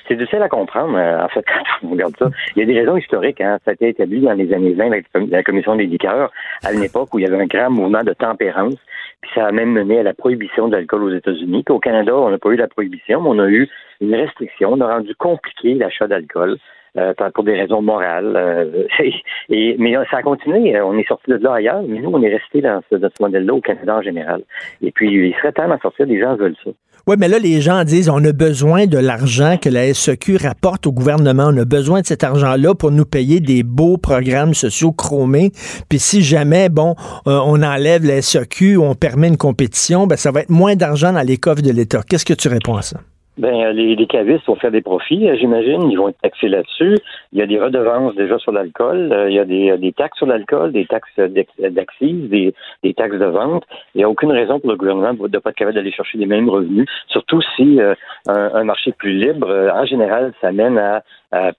[0.08, 2.30] c'est difficile à comprendre, euh, en fait, quand on regarde ça.
[2.56, 3.42] Il y a des raisons historiques.
[3.42, 3.58] Hein.
[3.66, 6.32] Ça a été établi dans les années 20 avec la Commission des liqueurs,
[6.64, 8.76] à une époque où il y avait un grand mouvement de tempérance.
[9.22, 11.66] Puis ça a même mené à la prohibition de l'alcool aux États-Unis.
[11.70, 13.68] Au Canada, on n'a pas eu la prohibition, mais on a eu
[14.00, 14.74] une restriction.
[14.74, 16.60] On a rendu compliqué l'achat d'alcool.
[16.98, 18.34] Euh, pour des raisons morales.
[18.38, 18.84] Euh,
[19.50, 20.80] mais ça a continué.
[20.80, 23.54] On est sorti de là ailleurs, mais nous, on est resté dans ce, ce modèle-là
[23.54, 24.44] au Canada en général.
[24.82, 26.06] Et puis, il serait temps d'en sortir.
[26.06, 26.72] Les gens veulent ça.
[27.08, 30.88] Oui, mais là, les gens disent on a besoin de l'argent que la SEQ rapporte
[30.88, 31.50] au gouvernement.
[31.50, 35.52] On a besoin de cet argent-là pour nous payer des beaux programmes sociaux chromés.
[35.90, 36.96] Puis si jamais, bon,
[37.28, 41.12] euh, on enlève la SEQ, on permet une compétition, ben, ça va être moins d'argent
[41.12, 42.02] dans les coffres de l'État.
[42.08, 43.02] Qu'est-ce que tu réponds à ça?
[43.38, 45.92] Ben, euh, les, les cavistes vont faire des profits, euh, j'imagine.
[45.92, 46.98] Ils vont être taxés là-dessus.
[47.34, 49.12] Il y a des redevances déjà sur l'alcool.
[49.12, 51.20] Euh, il y a des, des taxes sur l'alcool, des taxes
[51.60, 53.64] d'accise, des, des, taxes de vente.
[53.94, 56.26] Il n'y a aucune raison pour le gouvernement de pas être capable d'aller chercher les
[56.26, 57.96] mêmes revenus, surtout si un,
[58.28, 61.04] un, marché plus libre, en général, ça mène à,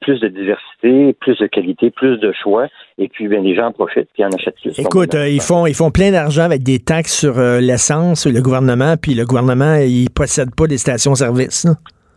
[0.00, 2.68] plus de diversité, plus de qualité, plus de choix.
[2.98, 4.78] Et puis, bien, les gens en profitent puis en achètent plus.
[4.78, 9.14] Écoute, ils font, ils font plein d'argent avec des taxes sur l'essence, le gouvernement, puis
[9.14, 11.66] le gouvernement, il possède pas des stations-service.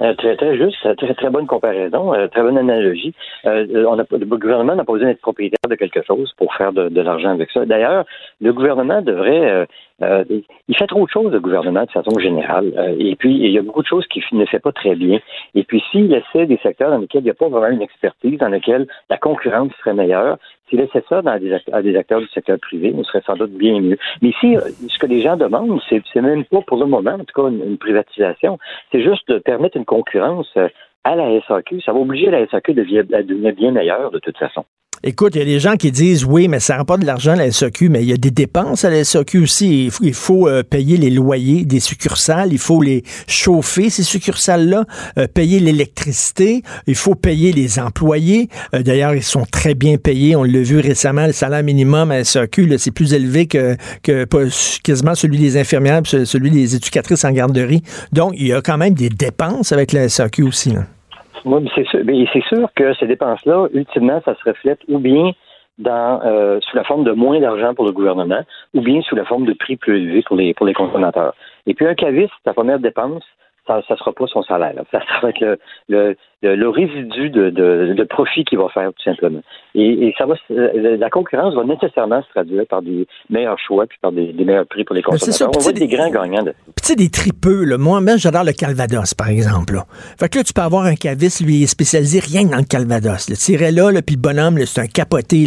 [0.01, 3.13] Euh, très, très juste, très, très bonne comparaison, euh, très bonne analogie.
[3.45, 7.01] Euh, le gouvernement n'a pas besoin d'être propriétaire de quelque chose pour faire de, de
[7.01, 7.65] l'argent avec ça.
[7.65, 8.05] D'ailleurs,
[8.39, 9.67] le gouvernement devrait
[10.01, 10.23] euh,
[10.67, 12.71] il fait trop de choses, le gouvernement, de façon générale.
[12.77, 15.19] Euh, et puis, il y a beaucoup de choses qu'il ne fait pas très bien.
[15.55, 18.37] Et puis, s'il laissait des secteurs dans lesquels il n'y a pas vraiment une expertise,
[18.37, 20.37] dans lesquels la concurrence serait meilleure,
[20.69, 23.51] s'il laissait ça dans des, à des acteurs du secteur privé, on serait sans doute
[23.51, 23.97] bien mieux.
[24.21, 27.25] Mais ici, euh, ce que les gens demandent, c'est, même pas pour le moment, en
[27.25, 28.57] tout cas, une, privatisation.
[28.91, 30.55] C'est juste de permettre une concurrence
[31.03, 31.81] à la SAQ.
[31.81, 34.65] Ça va obliger la SAQ de devenir bien meilleure, de toute façon.
[35.01, 37.31] Écoute, il y a des gens qui disent oui, mais ça rend pas de l'argent
[37.31, 39.89] à la SAQ, mais il y a des dépenses à la SAQ aussi.
[40.01, 44.83] Il faut, euh, payer les loyers des succursales, il faut les chauffer, ces succursales-là,
[45.17, 48.49] euh, payer l'électricité, il faut payer les employés.
[48.73, 50.35] Euh, d'ailleurs, ils sont très bien payés.
[50.35, 53.77] On l'a vu récemment, le salaire minimum à SAQ, c'est plus élevé que,
[54.83, 57.83] quasiment celui des infirmières, celui des éducatrices en garderie.
[58.11, 60.73] Donc, il y a quand même des dépenses avec la SAQ aussi.
[61.45, 61.99] Moi, c'est sûr,
[62.33, 65.31] c'est sûr que ces dépenses-là, ultimement, ça se reflète ou bien
[65.77, 68.41] dans euh, sous la forme de moins d'argent pour le gouvernement,
[68.73, 71.33] ou bien sous la forme de prix plus élevés pour les pour les consommateurs.
[71.65, 73.23] Et puis un caviste, sa première dépense,
[73.69, 74.73] ça ne sera pas son salaire.
[74.91, 79.41] Ça, va être le, le, résidu de, de, profit qu'il va faire, tout simplement.
[79.75, 84.11] Et, ça va, la concurrence va nécessairement se traduire par des meilleurs choix puis par
[84.11, 85.51] des, meilleurs prix pour les consommateurs.
[85.55, 87.77] On va des grands gagnants de Tu sais, des tripeux, là.
[87.77, 89.75] Moi, même, j'adore le Calvados, par exemple.
[89.75, 89.85] Là.
[90.19, 93.25] Fait que là, tu peux avoir un caviste, lui, spécialisé rien dans le Calvados.
[93.25, 95.45] Tu irais là, là puis le bonhomme, c'est un capoté.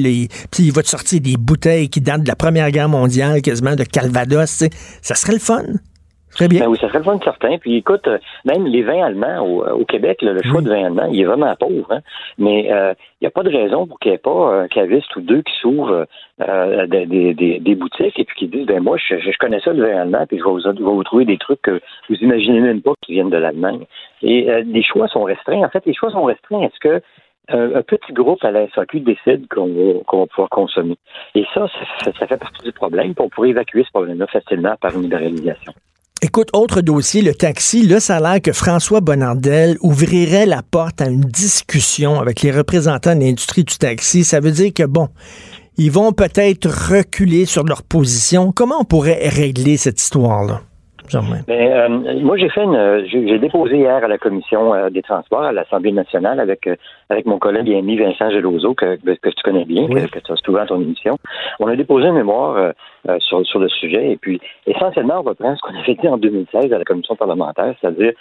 [0.50, 3.74] Puis il va te sortir des bouteilles qui datent de la Première Guerre mondiale, quasiment,
[3.74, 4.64] de Calvados.
[5.00, 5.62] Ça serait le fun.
[6.34, 6.60] Très bien.
[6.60, 7.58] Ben oui, ça serait le fun certain.
[7.58, 11.08] Puis écoute, euh, même les vins allemands au, euh, Québec, le choix de vins allemands,
[11.12, 11.92] il est vraiment pauvre.
[11.92, 12.00] Hein?
[12.38, 15.14] Mais il euh, n'y a pas de raison pour qu'il n'y ait pas un caviste
[15.16, 16.06] ou deux qui s'ouvrent
[16.38, 20.24] des, boutiques et puis qui disent ben moi, je, je, connais ça le vin allemand,
[20.26, 23.30] puis je vais vous, vous trouver des trucs que vous imaginez même pas qui viennent
[23.30, 23.84] de l'Allemagne.
[24.22, 25.64] Et les choix sont restreints.
[25.64, 26.62] En fait, les choix sont restreints.
[26.62, 27.02] Est-ce que
[27.48, 30.96] un, petit groupe à la SAQ décide qu'on va, pouvoir consommer.
[31.34, 31.66] Et ça,
[32.04, 33.14] ça, ça, fait partie du problème.
[33.18, 35.72] On pourrait évacuer ce problème-là facilement par une libéralisation.
[36.24, 37.92] Écoute, autre dossier, le taxi.
[38.08, 43.22] A l'air que François Bonnardel ouvrirait la porte à une discussion avec les représentants de
[43.22, 44.22] l'industrie du taxi.
[44.22, 45.08] Ça veut dire que, bon,
[45.78, 48.52] ils vont peut-être reculer sur leur position.
[48.52, 50.62] Comment on pourrait régler cette histoire-là?
[51.46, 55.42] Ben, euh, moi, j'ai fait une, j'ai déposé hier à la commission euh, des transports
[55.42, 56.76] à l'Assemblée nationale avec euh,
[57.10, 60.36] avec mon collègue et ami Vincent Gelozo que, que tu connais bien, que, tu as
[60.36, 61.18] souvent à ton émission.
[61.60, 62.72] On a déposé un mémoire
[63.18, 66.72] sur sur le sujet et puis essentiellement on reprend ce qu'on avait dit en 2016
[66.72, 68.12] à la commission parlementaire, c'est-à-dire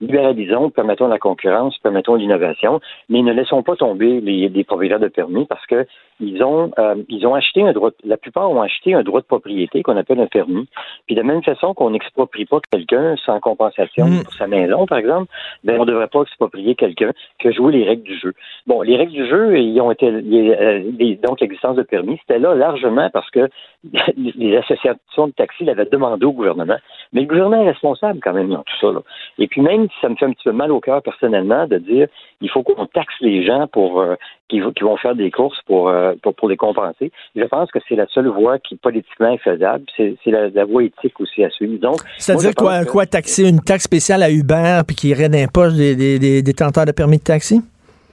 [0.00, 5.08] libéralisons, permettons la concurrence, permettons l'innovation, mais ne laissons pas tomber les, les propriétaires de
[5.08, 5.86] permis parce que
[6.20, 6.70] ils ont
[7.08, 10.20] ils ont acheté un droit, la plupart ont acheté un droit de propriété qu'on appelle
[10.20, 10.66] un permis.
[11.06, 14.22] Puis de la même façon qu'on explique n'exproprie pas quelqu'un sans compensation Mm.
[14.24, 15.30] pour sa maison, par exemple,
[15.64, 17.10] ben on ne devrait pas exproprier quelqu'un
[17.40, 18.32] qui a joué les règles du jeu.
[18.66, 22.38] Bon, les règles du jeu, ils ont été euh, les- donc l'existence de permis, c'était
[22.38, 23.48] là largement parce que
[24.16, 26.76] les associations de taxi l'avaient demandé au gouvernement.
[27.12, 28.92] Mais le gouvernement est responsable quand même dans tout ça.
[28.92, 29.00] là.
[29.38, 31.78] Et puis même si ça me fait un petit peu mal au cœur personnellement de
[31.78, 32.06] dire
[32.40, 34.14] il faut qu'on taxe les gens pour euh,
[34.48, 37.10] qui, vont faire des courses pour, euh, pour pour les compenser.
[37.34, 39.84] Je pense que c'est la seule voie qui politiquement est faisable.
[39.96, 41.78] C'est la, la voie éthique aussi à suivre.
[41.80, 46.18] Donc, C'est-à-dire quoi, taxer une taxe spéciale à Uber puis qui irait dans des, des,
[46.18, 47.62] des détenteurs de permis de taxi?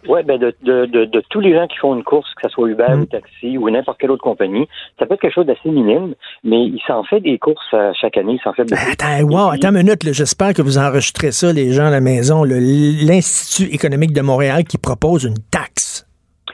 [0.07, 2.49] Oui, ben de, de, de, de tous les gens qui font une course, que ce
[2.49, 3.01] soit Uber Mm.
[3.01, 4.67] ou taxi ou n'importe quelle autre compagnie,
[4.97, 8.17] ça peut être quelque chose d'assez minime, mais il s'en fait des courses euh, chaque
[8.17, 8.81] année, il s'en fait beaucoup.
[8.91, 12.43] Attends, wow, attends une minute, j'espère que vous enregistrez ça, les gens à la maison,
[12.43, 15.90] l'Institut économique de Montréal qui propose une taxe.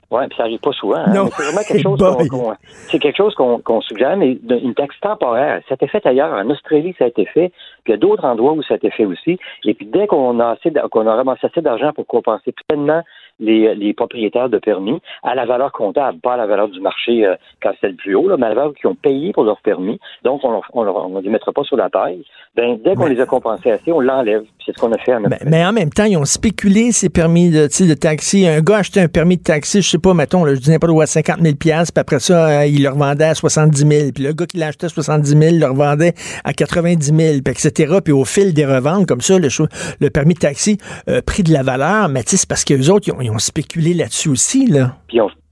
[0.10, 0.98] Oui, puis ça arrive pas souvent.
[0.98, 1.26] hein, Non.
[1.26, 2.54] mais C'est vraiment quelque chose qu'on, qu'on-
[2.90, 5.62] c'est quelque chose qu'on, qu'on suggère, mais une taxe temporaire.
[5.68, 6.34] Ça a été fait ailleurs.
[6.34, 7.50] En Australie, ça a été fait.
[7.84, 9.38] Puis il y a d'autres endroits où ça a été fait aussi.
[9.66, 13.02] Et puis dès qu'on a assez, qu'on a ramassé assez d'argent pour compenser pleinement
[13.40, 17.24] les, les propriétaires de permis à la valeur comptable, pas à la valeur du marché
[17.26, 19.44] euh, quand c'était le plus haut, là, mais à la valeur qu'ils ont payé pour
[19.44, 20.00] leur permis.
[20.24, 20.84] Donc on
[21.14, 22.24] ne les mettra pas sur la taille.
[22.56, 24.44] Ben, dès qu'on les a compensés assez, on l'enlève.
[24.66, 26.92] C'est ce qu'on a fait à notre Ben, mais en même temps, ils ont spéculé
[26.92, 28.48] ces permis de, taxi.
[28.48, 30.70] Un gars a acheté un permis de taxi, je sais pas, mettons, là, je dis
[30.70, 34.24] n'importe à 50 000 puis après ça, euh, il le revendait à 70 000 Puis
[34.24, 37.98] le gars qui l'achetait à 70 000 le revendait à 90 000 puis etc.
[38.04, 40.78] Puis au fil des reventes, comme ça, le, permis de taxi
[41.10, 42.10] euh, pris de la valeur.
[42.10, 44.98] Mais sais, c'est parce que les autres, ils ont, spéculé là-dessus aussi, là.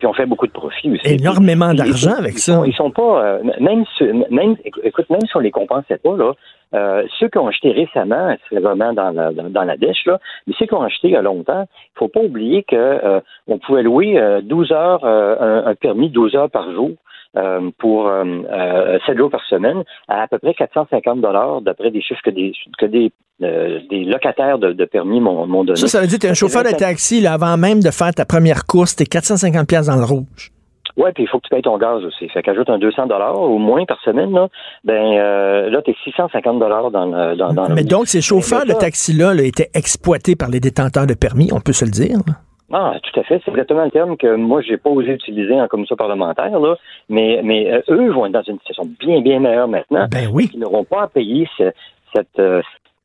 [0.05, 1.13] Puis on fait beaucoup de profit aussi.
[1.15, 2.55] Énormément d'argent avec ils ça.
[2.55, 6.15] Sont, ils sont pas, euh, même, si- même, écoute, même si on les compensait pas,
[6.15, 6.33] là,
[6.75, 10.19] euh, ceux qui ont acheté récemment, c'est vraiment dans la, dans, dans la dèche, là,
[10.45, 13.19] mais ceux qui ont acheté il y a longtemps, il faut pas oublier que euh,
[13.47, 16.91] on pouvait louer euh, 12 heures, euh, un, un permis 12 heures par jour.
[17.37, 21.91] Euh, pour euh, euh, 7 jours par semaine à à peu près 450 dollars d'après
[21.91, 23.11] des chiffres que des que des,
[23.43, 25.75] euh, des locataires de, de permis m'ont donné.
[25.79, 27.81] Ça, ça veut dire que t'es un C'est chauffeur de 25 taxi, là, avant même
[27.81, 30.51] de faire ta première course, t'es 450 pièces dans le rouge.
[30.97, 32.29] Ouais, puis il faut que tu payes ton gaz aussi.
[32.29, 34.47] Fait qu'ajoute un 200 dollars au moins par semaine, là,
[34.85, 38.65] ben euh, là, t'es 650 dollars dans le dans, dans le- Mais donc, ces chauffeurs
[38.65, 42.19] de taxi-là là, étaient exploités par les détenteurs de permis, on peut se le dire.
[42.25, 42.33] là.
[42.77, 43.41] Ah, tout à fait.
[43.45, 46.75] C'est exactement le terme que moi, j'ai pas osé utiliser en commission parlementaire, là.
[47.07, 50.07] Mais, mais euh, eux vont être dans une situation bien, bien meilleure maintenant.
[50.11, 50.49] Ben oui.
[50.53, 51.71] Ils n'auront pas à payer ce,
[52.13, 52.61] cette, euh,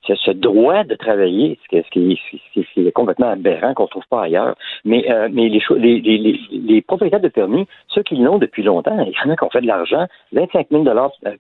[0.09, 3.31] ce, ce droit de travailler, ce qui, ce qui- ce qui- ce qui est complètement
[3.31, 4.57] aberrant qu'on ne trouve pas ailleurs.
[4.85, 8.39] Mais, euh, mais les, cho- les, les, les, les propriétaires de permis, ceux qui l'ont
[8.39, 10.85] depuis longtemps, il y en a qui ont fait de l'argent, 25 000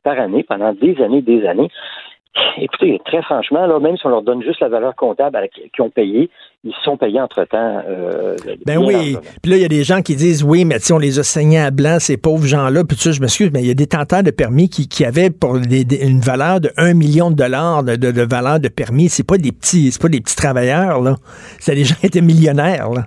[0.04, 1.68] par année pendant des années, des années.
[2.60, 5.36] Écoutez, très franchement, là, même si on leur donne juste la valeur comptable
[5.74, 6.30] qu'ils ont payé,
[6.62, 7.82] ils sont payés entre-temps.
[7.88, 9.16] euh, Ben oui.
[9.42, 11.18] Puis là, il y a des gens qui disent oui, mais tu sais, on les
[11.18, 12.84] a saignés à blanc, ces pauvres gens-là.
[12.84, 15.30] Puis ça, je m'excuse, mais il y a des tenteurs de permis qui, qui avaient
[15.30, 18.68] pour des- des- une valeur de 1 million de dollars de, de- de valeur de
[18.68, 19.08] permis.
[19.08, 21.16] C'est pas des petits, c'est pas des petits travailleurs, là.
[21.58, 23.06] C'est des gens qui étaient millionnaires, là.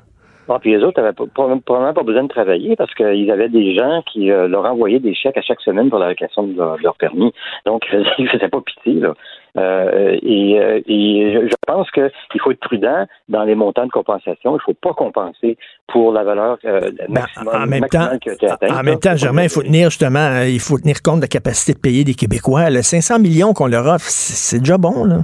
[0.49, 4.01] Ah, puis les autres n'avaient probablement pas besoin de travailler parce qu'ils avaient des gens
[4.11, 6.83] qui euh, leur envoyaient des chèques à chaque semaine pour la location de leur, de
[6.83, 7.33] leur permis.
[7.65, 7.85] Donc,
[8.17, 8.93] ils ne faisaient pas pitié.
[8.93, 9.13] Là.
[9.55, 14.51] Euh, et, euh, et je pense qu'il faut être prudent dans les montants de compensation.
[14.51, 18.29] Il ne faut pas compenser pour la valeur euh, Ben, maximum, en même temps, qui
[18.31, 18.71] a été atteinte.
[18.71, 18.83] en là.
[18.83, 21.73] même temps, Germain, il faut tenir justement, euh, il faut tenir compte de la capacité
[21.73, 22.71] de payer des Québécois.
[22.71, 25.19] Le 500 millions qu'on leur offre, c'est c'est déjà bon, là.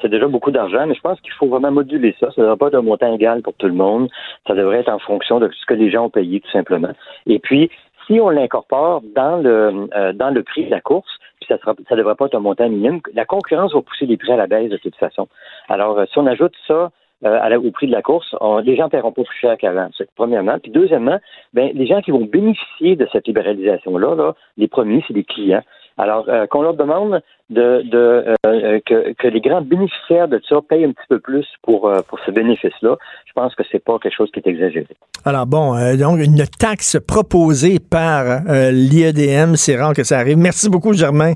[0.00, 2.30] C'est déjà beaucoup d'argent, mais je pense qu'il faut vraiment moduler ça.
[2.30, 4.08] Ça ne devrait pas être un montant égal pour tout le monde.
[4.46, 6.90] Ça devrait être en fonction de ce que les gens ont payé, tout simplement.
[7.26, 7.70] Et puis,
[8.06, 11.74] si on l'incorpore dans le euh, dans le prix de la course, puis ça sera,
[11.96, 14.70] devrait pas être un montant minimum, la concurrence va pousser les prix à la baisse
[14.70, 15.28] de toute façon.
[15.68, 16.90] Alors, euh, si on ajoute ça
[17.24, 18.34] euh, au prix de la course,
[18.64, 19.90] les gens paieront pas plus cher qu'avant.
[20.16, 20.58] Premièrement.
[20.58, 21.18] Puis deuxièmement,
[21.52, 25.62] ben, les gens qui vont bénéficier de cette libéralisation-là, là, les premiers, c'est les clients.
[26.00, 27.20] Alors, euh, qu'on leur demande
[27.50, 32.00] de, euh, que, les grands bénéficiaires de ça payent un petit peu plus pour, euh,
[32.08, 32.96] pour ce bénéfice-là,
[33.26, 34.86] je pense que c'est pas quelque chose qui est exagéré.
[35.26, 40.38] Alors bon, donc une taxe proposée par l'IEDM, c'est rare que ça arrive.
[40.38, 41.34] Merci beaucoup, Germain.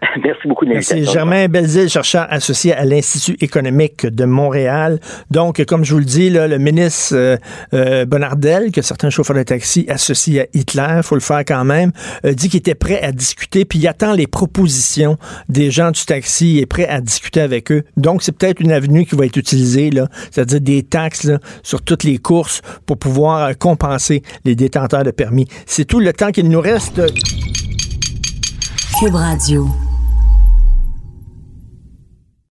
[0.24, 1.04] Merci beaucoup de Merci.
[1.04, 5.00] Germain Belzile, chercheur associé à l'Institut économique de Montréal.
[5.30, 7.36] Donc, comme je vous le dis, là, le ministre euh,
[7.74, 11.90] euh, Bonardel, que certains chauffeurs de taxi associent à Hitler, faut le faire quand même,
[12.24, 15.18] euh, dit qu'il était prêt à discuter, puis il attend les propositions
[15.48, 17.82] des gens du taxi, il est prêt à discuter avec eux.
[17.96, 21.82] Donc, c'est peut-être une avenue qui va être utilisée, là, c'est-à-dire des taxes là, sur
[21.82, 25.46] toutes les courses pour pouvoir euh, compenser les détenteurs de permis.
[25.66, 27.00] C'est tout le temps qu'il nous reste.
[29.00, 29.68] Cube Radio.